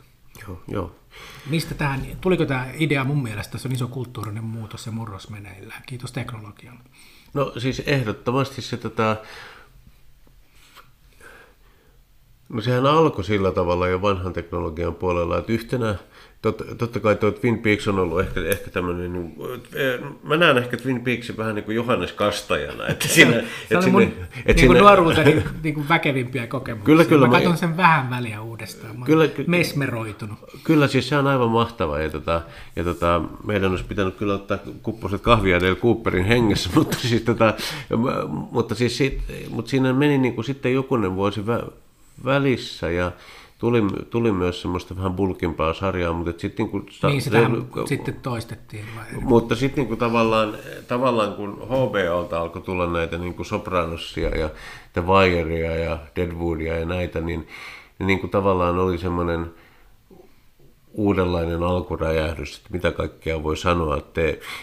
[0.48, 0.96] Joo, joo.
[1.46, 5.82] Mistä tähän, tuliko tämä idea mun mielestä, se on iso kulttuurinen muutos ja murros meneillään,
[5.86, 6.78] kiitos teknologian.
[7.34, 9.16] No siis ehdottomasti se tota,
[12.48, 15.94] No sehän alkoi sillä tavalla jo vanhan teknologian puolella, että yhtenä,
[16.42, 19.36] tot, totta kai tuo Twin Peaks on ollut ehkä, ehkä tämmöinen, niin,
[20.22, 22.86] mä näen ehkä Twin Peaksin vähän niin kuin Johannes Kastajana.
[22.86, 24.12] Että siinä, se että on sinne, mun
[24.46, 26.86] että niin kuin nuoruuteni niin kuin väkevimpiä kokemuksia.
[26.86, 28.98] Kyllä, kyllä, Mä mä- katson sen vähän väliä uudestaan.
[28.98, 30.38] Mä Kyllä, kyllä, ky- mesmeroitunut.
[30.64, 31.98] Kyllä, siis se on aivan mahtava.
[31.98, 32.42] Ja, tota,
[32.76, 37.54] ja tota, meidän olisi pitänyt kyllä ottaa kupposet kahvia Dale Cooperin hengessä, mutta siis, tota,
[38.50, 39.18] mutta siis sit,
[39.50, 41.62] mutta siinä meni niin kuin sitten jokunen vuosi vä,
[42.24, 43.12] välissä ja
[43.58, 48.84] tuli, tuli myös semmoista vähän bulkimpaa sarjaa, mutta sitten niin kuin, Niin sitähän sitten toistettiin.
[48.96, 49.04] Vai?
[49.20, 50.54] mutta sitten niinku tavallaan,
[50.88, 54.50] tavallaan kun HBOlta alkoi tulla näitä niinku Sopranossia ja
[54.92, 57.48] The Wirea ja Deadwoodia ja näitä, niin,
[57.98, 59.54] niin niinku tavallaan oli semmoinen
[60.92, 63.96] uudenlainen alkuräjähdys, että mitä kaikkea voi sanoa.
[63.96, 64.20] Että,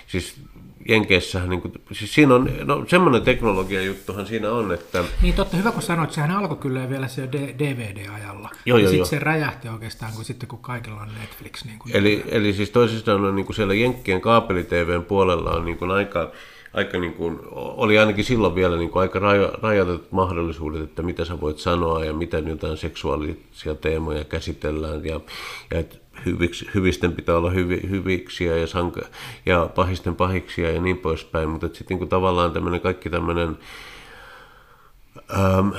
[0.08, 0.42] siis
[0.90, 5.58] Jenkeissähän, niin kuin, siis siinä on, no semmoinen teknologia juttuhan siinä on, että Niin totta,
[5.58, 8.50] hyvä kun sanoit, sehän alkoi kyllä vielä se DVD-ajalla.
[8.66, 11.66] Joo, ja sitten se räjähti oikeastaan, kun sitten kun kaikilla on Netflix.
[11.66, 15.78] Niin kuin Eli, eli siis toisin sanoen niin kuin siellä Jenkkien kaapeli-TVn puolella on niin
[15.78, 16.32] kuin aika,
[16.74, 21.26] aika niin kuin, oli ainakin silloin vielä niin kuin aika rajo, rajoitetut mahdollisuudet, että mitä
[21.26, 25.20] sä voit sanoa ja miten jotain seksuaalisia teemoja käsitellään ja,
[25.72, 29.02] ja että hyviksi, hyvisten pitää olla hyvi, hyviksiä ja, sanka,
[29.46, 33.58] ja pahisten pahiksia ja niin poispäin, mutta sitten niin tavallaan tämmöinen kaikki tämmöinen
[35.34, 35.70] Ähm,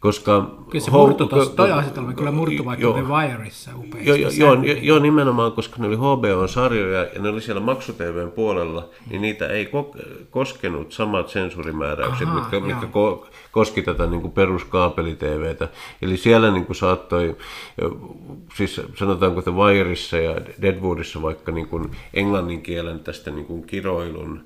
[0.00, 0.50] koska...
[0.70, 2.92] Kyllä se murtu tuossa, toi asetelma kyllä murtu vaikka joo.
[2.92, 4.08] The Wireissa upeasti.
[4.08, 8.30] Joo, joo, joo, joo, joo, nimenomaan, koska ne oli HBO-sarjoja ja ne oli siellä maksu-TVn
[8.30, 9.98] puolella, niin niitä ei ko-
[10.30, 15.68] koskenut samat sensuurimääräykset, Ahaa, mitkä, mitkä ko- koski tätä niin kuin peruskaapeli-TVtä.
[16.02, 17.36] Eli siellä niin kuin saattoi,
[18.54, 24.44] siis sanotaanko The Wireissa ja Deadwoodissa vaikka niin kuin englannin kielen tästä niin kuin kiroilun,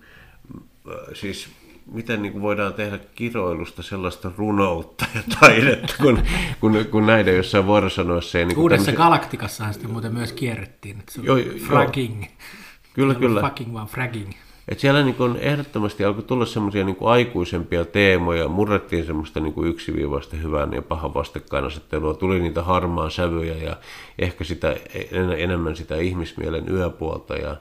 [1.13, 1.49] siis
[1.93, 6.23] miten niin kuin voidaan tehdä kiroilusta sellaista runoutta ja taidetta, kun,
[6.61, 8.39] kun, kun näiden jossain vuorosanoissa.
[8.39, 10.99] Niin Uudessa tämmöisiä- Galaktikassahan sitä muuten myös kierrettiin.
[10.99, 12.21] Että se oli joo, fragging.
[12.23, 12.33] Kyllä,
[12.97, 13.41] Ei ollut kyllä.
[13.41, 14.33] Fucking vaan fragging.
[14.69, 19.69] Et siellä niin kun ehdottomasti alkoi tulla semmoisia niin aikuisempia teemoja, murrettiin semmoista niin kuin
[19.69, 23.77] yksiviivaista hyvän ja pahan vastakkainasettelua, tuli niitä harmaa sävyjä ja
[24.19, 24.77] ehkä sitä,
[25.13, 27.35] en- enemmän sitä ihmismielen yöpuolta.
[27.35, 27.57] Ja,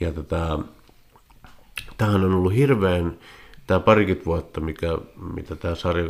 [0.00, 0.58] ja tota,
[1.98, 3.18] tämähän on ollut hirveän,
[3.70, 4.98] tämä parikymmentä vuotta, mikä,
[5.34, 6.04] mitä tämä sarja,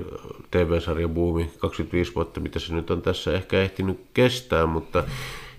[0.50, 5.04] TV-sarja buumi, 25 vuotta, mitä se nyt on tässä ehkä ehtinyt kestää, mutta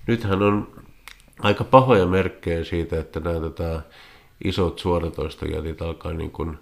[0.07, 0.67] nythän on
[1.39, 3.81] aika pahoja merkkejä siitä, että nämä tota,
[4.43, 6.57] isot suoratoistojätit alkaa niin kuin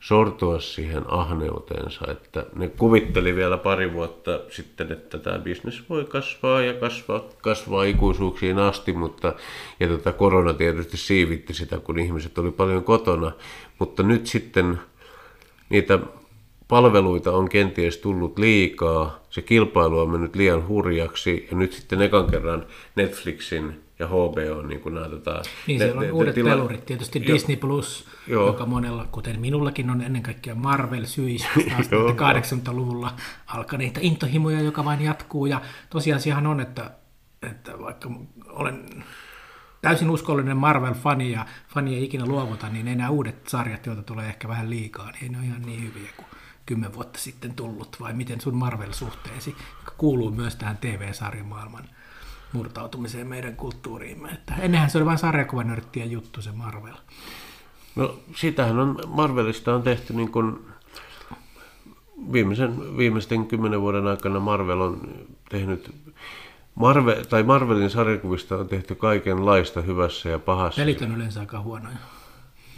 [0.00, 6.60] sortua siihen ahneuteensa, että ne kuvitteli vielä pari vuotta sitten, että tämä bisnes voi kasvaa
[6.60, 9.34] ja kasvaa, kasvaa ikuisuuksiin asti, mutta
[9.80, 13.32] ja tota, korona tietysti siivitti sitä, kun ihmiset oli paljon kotona,
[13.78, 14.80] mutta nyt sitten
[15.68, 15.98] niitä
[16.68, 22.30] palveluita on kenties tullut liikaa, se kilpailu on mennyt liian hurjaksi ja nyt sitten ekan
[22.30, 26.48] kerran Netflixin ja HBO, niin kuin nämä tota, Niin, ne- siellä on ne- uudet tila-
[26.50, 26.86] pelurit.
[26.86, 27.34] Tietysti Joo.
[27.34, 28.46] Disney Plus, Joo.
[28.46, 32.06] joka monella, kuten minullakin on ennen kaikkea Marvel syistä taas Joo.
[32.06, 32.40] näitä
[32.70, 33.12] 80-luvulla
[33.46, 35.46] alkaneita intohimoja, joka vain jatkuu.
[35.46, 36.90] Ja tosiasiahan on, että,
[37.50, 38.10] että vaikka
[38.48, 39.04] olen
[39.82, 44.26] täysin uskollinen Marvel-fani ja fani ei ikinä luovuta, niin ei nämä uudet sarjat, joita tulee
[44.26, 46.26] ehkä vähän liikaa, niin ei ne ole ihan niin hyviä kuin
[46.66, 51.84] kymmen vuotta sitten tullut, vai miten sun Marvel-suhteesi, joka kuuluu myös tähän TV-sarjamaailman
[52.52, 54.28] murtautumiseen meidän kulttuuriimme.
[54.28, 56.94] Että ennenhän se oli vain sarjakuvanörttien juttu, se Marvel.
[57.96, 60.58] No sitähän on, Marvelista on tehty niin kuin
[62.32, 65.00] viimeisen, viimeisten kymmenen vuoden aikana Marvel on
[65.48, 65.94] tehnyt,
[66.74, 70.80] Marvel, tai Marvelin sarjakuvista on tehty kaikenlaista hyvässä ja pahassa.
[70.80, 71.96] Pelit on yleensä aika huonoja.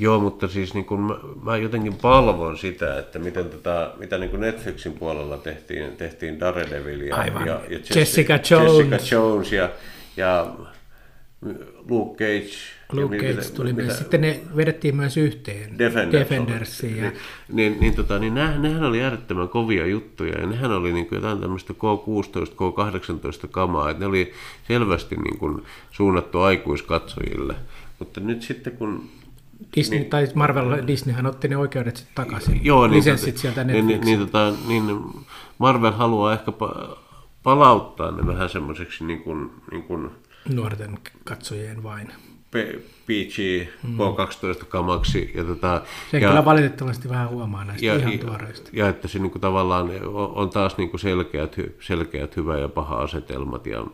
[0.03, 4.31] Joo, mutta siis niin kun mä, mä jotenkin palvon sitä, että miten tätä, mitä niin
[4.31, 7.47] kuin Netflixin puolella tehtiin, tehtiin Daredevil ja, Aivan.
[7.47, 8.73] ja, ja Jessica Jones.
[8.91, 9.71] Jessica Jones ja,
[10.17, 10.47] ja
[11.89, 12.51] Luke Cage.
[12.93, 13.99] Luke ja Cage mitä- tuli mitä- myös.
[13.99, 15.79] Sitten ne vedettiin myös yhteen.
[15.79, 16.97] Defenders Defendersiin.
[16.97, 17.17] Ja, Niin,
[17.53, 21.17] niin, niin, tota, niin nä, nehän oli äärettömän kovia juttuja ja nehän oli niin kuin
[21.17, 24.33] jotain tämmöistä K16, K18 kamaa, että ne oli
[24.69, 27.55] selvästi niin kuin suunnattu aikuiskatsojille.
[27.99, 29.11] Mutta nyt sitten kun
[29.77, 30.11] Disney, niin.
[30.11, 32.61] tai Marvel, Disneyhän otti ne oikeudet sitten takaisin.
[32.65, 34.39] Joo, niin, Lisenssit tota- sieltä niin, niin, Netflixiltä.
[34.39, 35.25] niin, tota, niin
[35.59, 36.97] Marvel haluaa ehkä pa-
[37.43, 40.11] palauttaa ne vähän semmoiseksi niin kuin, niin kuin
[40.55, 42.13] Nuorten katsojien vain.
[43.07, 43.99] PG, mm.
[43.99, 45.33] K12-kamaksi.
[45.35, 48.71] Ja, tota, Se ja, kyllä valitettavasti vähän huomaa näistä ja, ihan ja, tuoreista.
[48.73, 49.91] ja että se niin kuin, tavallaan
[50.35, 53.67] on, taas niin kuin selkeät, selkeät hyvä ja paha asetelmat.
[53.67, 53.87] Ja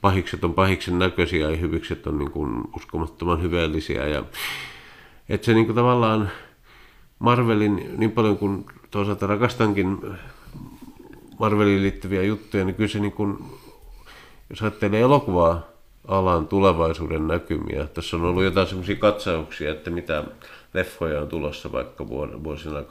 [0.00, 4.06] pahikset on pahiksen näköisiä ja hyvikset on niin kuin uskomattoman hyvällisiä.
[4.06, 4.24] Ja,
[5.28, 6.30] että se niin kuin, tavallaan
[7.18, 9.98] Marvelin, niin paljon kuin toisaalta rakastankin
[11.38, 13.38] Marveliin liittyviä juttuja, niin kyllä se niin kuin,
[14.50, 15.66] jos ajattelee elokuvaa
[16.08, 17.86] alan tulevaisuuden näkymiä.
[17.86, 20.24] Tässä on ollut jotain semmoisia katsauksia, että mitä
[20.74, 22.08] leffoja on tulossa vaikka
[22.44, 22.82] vuosina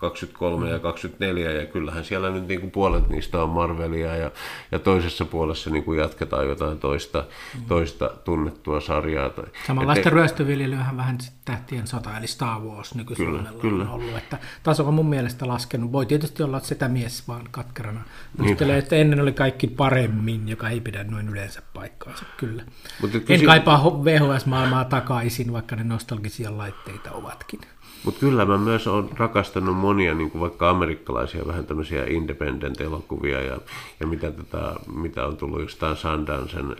[0.00, 4.30] 23 ja 24, ja kyllähän siellä nyt niin kuin puolet niistä on Marvelia, ja,
[4.72, 7.24] ja toisessa puolessa niin kuin jatketaan jotain toista,
[7.68, 9.30] toista tunnettua sarjaa.
[9.66, 13.84] Samanlaista Et, ryöstöviljelyä vähän tähtien sota, eli Star Wars kyllä, kyllä.
[13.84, 15.92] on ollut, että taso on mun mielestä laskenut.
[15.92, 18.00] Voi tietysti olla sitä mies vaan katkerana.
[18.38, 22.62] Muistelee, että ennen oli kaikki paremmin, joka ei pidä noin yleensä paikkaansa, kyllä.
[23.00, 27.60] Mutta en kaipaa VHS-maailmaa takaisin, vaikka ne nostalgisia laitteita ovatkin.
[28.04, 33.58] Mutta kyllä mä myös olen rakastanut monia niin kuin vaikka amerikkalaisia vähän tämmöisiä independent-elokuvia ja,
[34.00, 36.76] ja mitä, tätä, mitä on tullut jostain Sundancen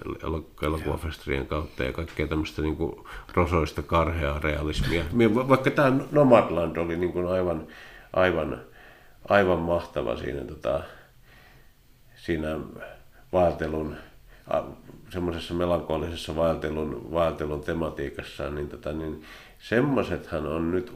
[0.62, 2.96] elokuvafestarien kautta ja kaikkea tämmöistä niin kuin
[3.34, 5.04] rosoista karheaa realismia.
[5.48, 7.66] Vaikka tämä Nomadland oli niin kuin aivan,
[8.12, 8.60] aivan,
[9.28, 10.80] aivan mahtava siinä, tota,
[12.16, 12.58] siinä
[13.32, 13.96] vaeltelun
[15.10, 19.22] semmoisessa melankolisessa vaeltelun, vaeltelun tematiikassa, niin, tota, niin
[19.60, 20.92] semmoisethan on nyt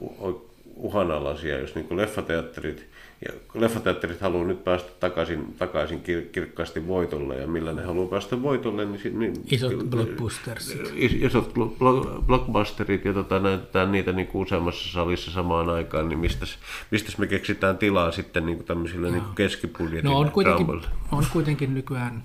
[0.76, 2.86] uhanalaisia, jos niin leffateatterit,
[3.28, 8.42] ja leffateatterit haluaa nyt päästä takaisin, takaisin kir- kirkkaasti voitolle, ja millä ne haluaa päästä
[8.42, 9.18] voitolle, niin...
[9.18, 10.92] niin isot blockbustersit.
[10.96, 11.52] Isot
[12.26, 16.46] blockbusterit, ja tota, näytetään niitä niin kuin useammassa salissa samaan aikaan, niin mistä
[16.90, 20.66] mistäs me keksitään tilaa sitten niin kuin tämmöisille niin kuin keskibudjetin no on kuitenkin,
[21.12, 22.22] on kuitenkin nykyään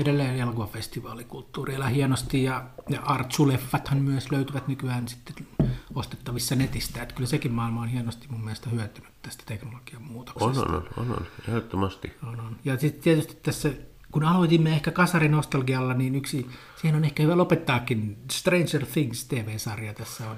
[0.00, 5.34] edelleen elokuvafestivaalikulttuuri elää hienosti ja, ja Artsu-leffathan myös löytyvät nykyään sitten
[5.96, 7.02] ostettavissa netistä.
[7.02, 10.60] Että kyllä sekin maailma on hienosti mun mielestä hyötynyt tästä teknologian muutoksesta.
[10.60, 12.12] On, on, on, on, ehdottomasti.
[12.22, 12.56] On, on.
[12.64, 13.72] Ja sitten tietysti tässä,
[14.12, 20.30] kun aloitimme ehkä kasarinostalgialla, niin yksi, siihen on ehkä hyvä lopettaakin Stranger Things TV-sarja tässä
[20.30, 20.36] on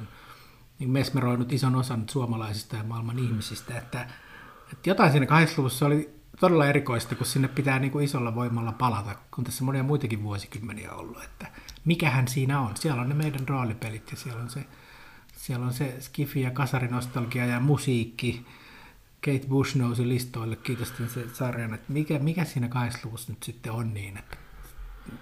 [0.78, 4.08] niin mesmeroinut ison osan suomalaisista ja maailman ihmisistä, että,
[4.72, 9.14] että jotain siinä 80-luvussa oli todella erikoista, kun sinne pitää niin kuin isolla voimalla palata,
[9.34, 11.46] kun tässä monia muitakin vuosikymmeniä ollut, että
[11.84, 12.76] mikähän siinä on.
[12.76, 14.64] Siellä on ne meidän roolipelit ja siellä on se,
[15.48, 18.44] siellä on se skifi ja kasarinostalgia ja musiikki.
[19.24, 23.94] Kate Bush nousi listoille, kiitos se sarjan, että mikä, mikä siinä 80-luvussa nyt sitten on
[23.94, 24.36] niin, että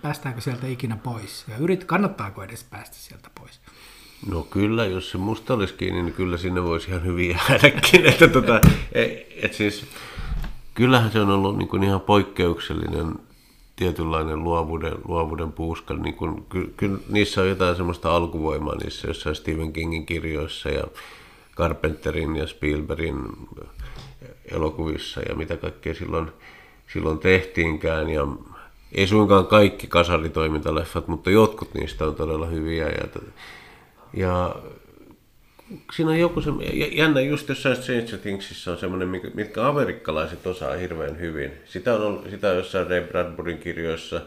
[0.03, 3.61] päästäänkö sieltä ikinä pois ja yrit, kannattaako edes päästä sieltä pois.
[4.31, 8.07] No kyllä, jos se musta olisi kiinni, niin kyllä sinne voisi ihan hyvin jäädäkin.
[8.11, 8.61] että tota,
[8.93, 9.87] et, et siis,
[10.75, 13.15] kyllähän se on ollut niin kuin ihan poikkeuksellinen
[13.77, 15.95] tietynlainen luovuuden, luovuuden puuska.
[15.95, 20.85] Niin kuin, ky, ky, niissä on jotain semmoista alkuvoimaa niissä jossain Stephen Kingin kirjoissa ja
[21.57, 23.19] Carpenterin ja Spielbergin
[24.45, 26.33] elokuvissa ja mitä kaikkea silloin,
[26.93, 28.11] silloin tehtiinkään.
[28.11, 28.27] Ja
[28.93, 32.89] ei suinkaan kaikki kasaritoimintaleffat, mutta jotkut niistä on todella hyviä.
[32.89, 33.07] Ja,
[34.15, 34.55] ja
[35.93, 36.51] siinä on joku se,
[36.93, 41.53] jännä just jossain Stranger Thingsissa on semmoinen, mitkä amerikkalaiset osaa hirveän hyvin.
[41.65, 44.21] Sitä on, ollut, sitä on jossain Ray Bradburyn kirjoissa,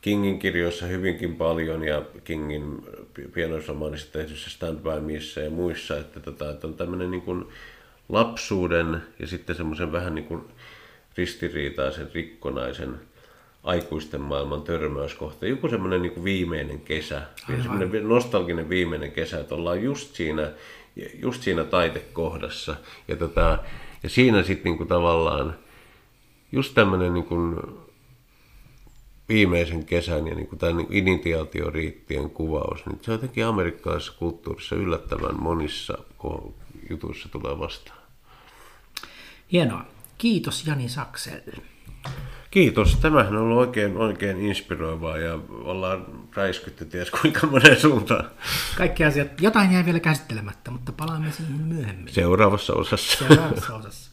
[0.00, 2.86] Kingin kirjoissa hyvinkin paljon ja Kingin
[3.34, 7.44] pienoisromaanissa tehdyissä Stand By Missä ja muissa, että, tota, että on tämmöinen niin kuin
[8.08, 10.42] lapsuuden ja sitten semmoisen vähän niin kuin
[11.16, 13.00] ristiriitaisen, rikkonaisen
[13.64, 15.46] aikuisten maailman törmäyskohta.
[15.46, 17.22] Joku semmoinen niin viimeinen kesä,
[17.62, 20.50] semmoinen nostalginen viimeinen kesä, että ollaan just siinä,
[21.22, 22.76] just siinä taitekohdassa.
[23.08, 23.58] Ja, tota,
[24.02, 25.54] ja siinä sitten niin tavallaan
[26.52, 27.56] just tämmöinen niin kuin
[29.28, 34.76] viimeisen kesän ja niin kuin tämän niin initiaatioriittien kuvaus, niin se on jotenkin amerikkalaisessa kulttuurissa
[34.76, 35.98] yllättävän monissa
[36.90, 37.98] jutuissa tulee vastaan.
[39.52, 39.84] Hienoa.
[40.18, 41.40] Kiitos Jani Saksel.
[42.52, 42.96] Kiitos.
[42.96, 48.24] Tämähän on ollut oikein, oikein inspiroivaa ja ollaan räiskytty ties kuinka monen suuntaan.
[48.76, 52.14] Kaikki asiat, jotain jäi vielä käsittelemättä, mutta palaamme siihen myöhemmin.
[52.14, 53.18] Seuraavassa osassa.
[53.18, 54.10] Seuraavassa osassa.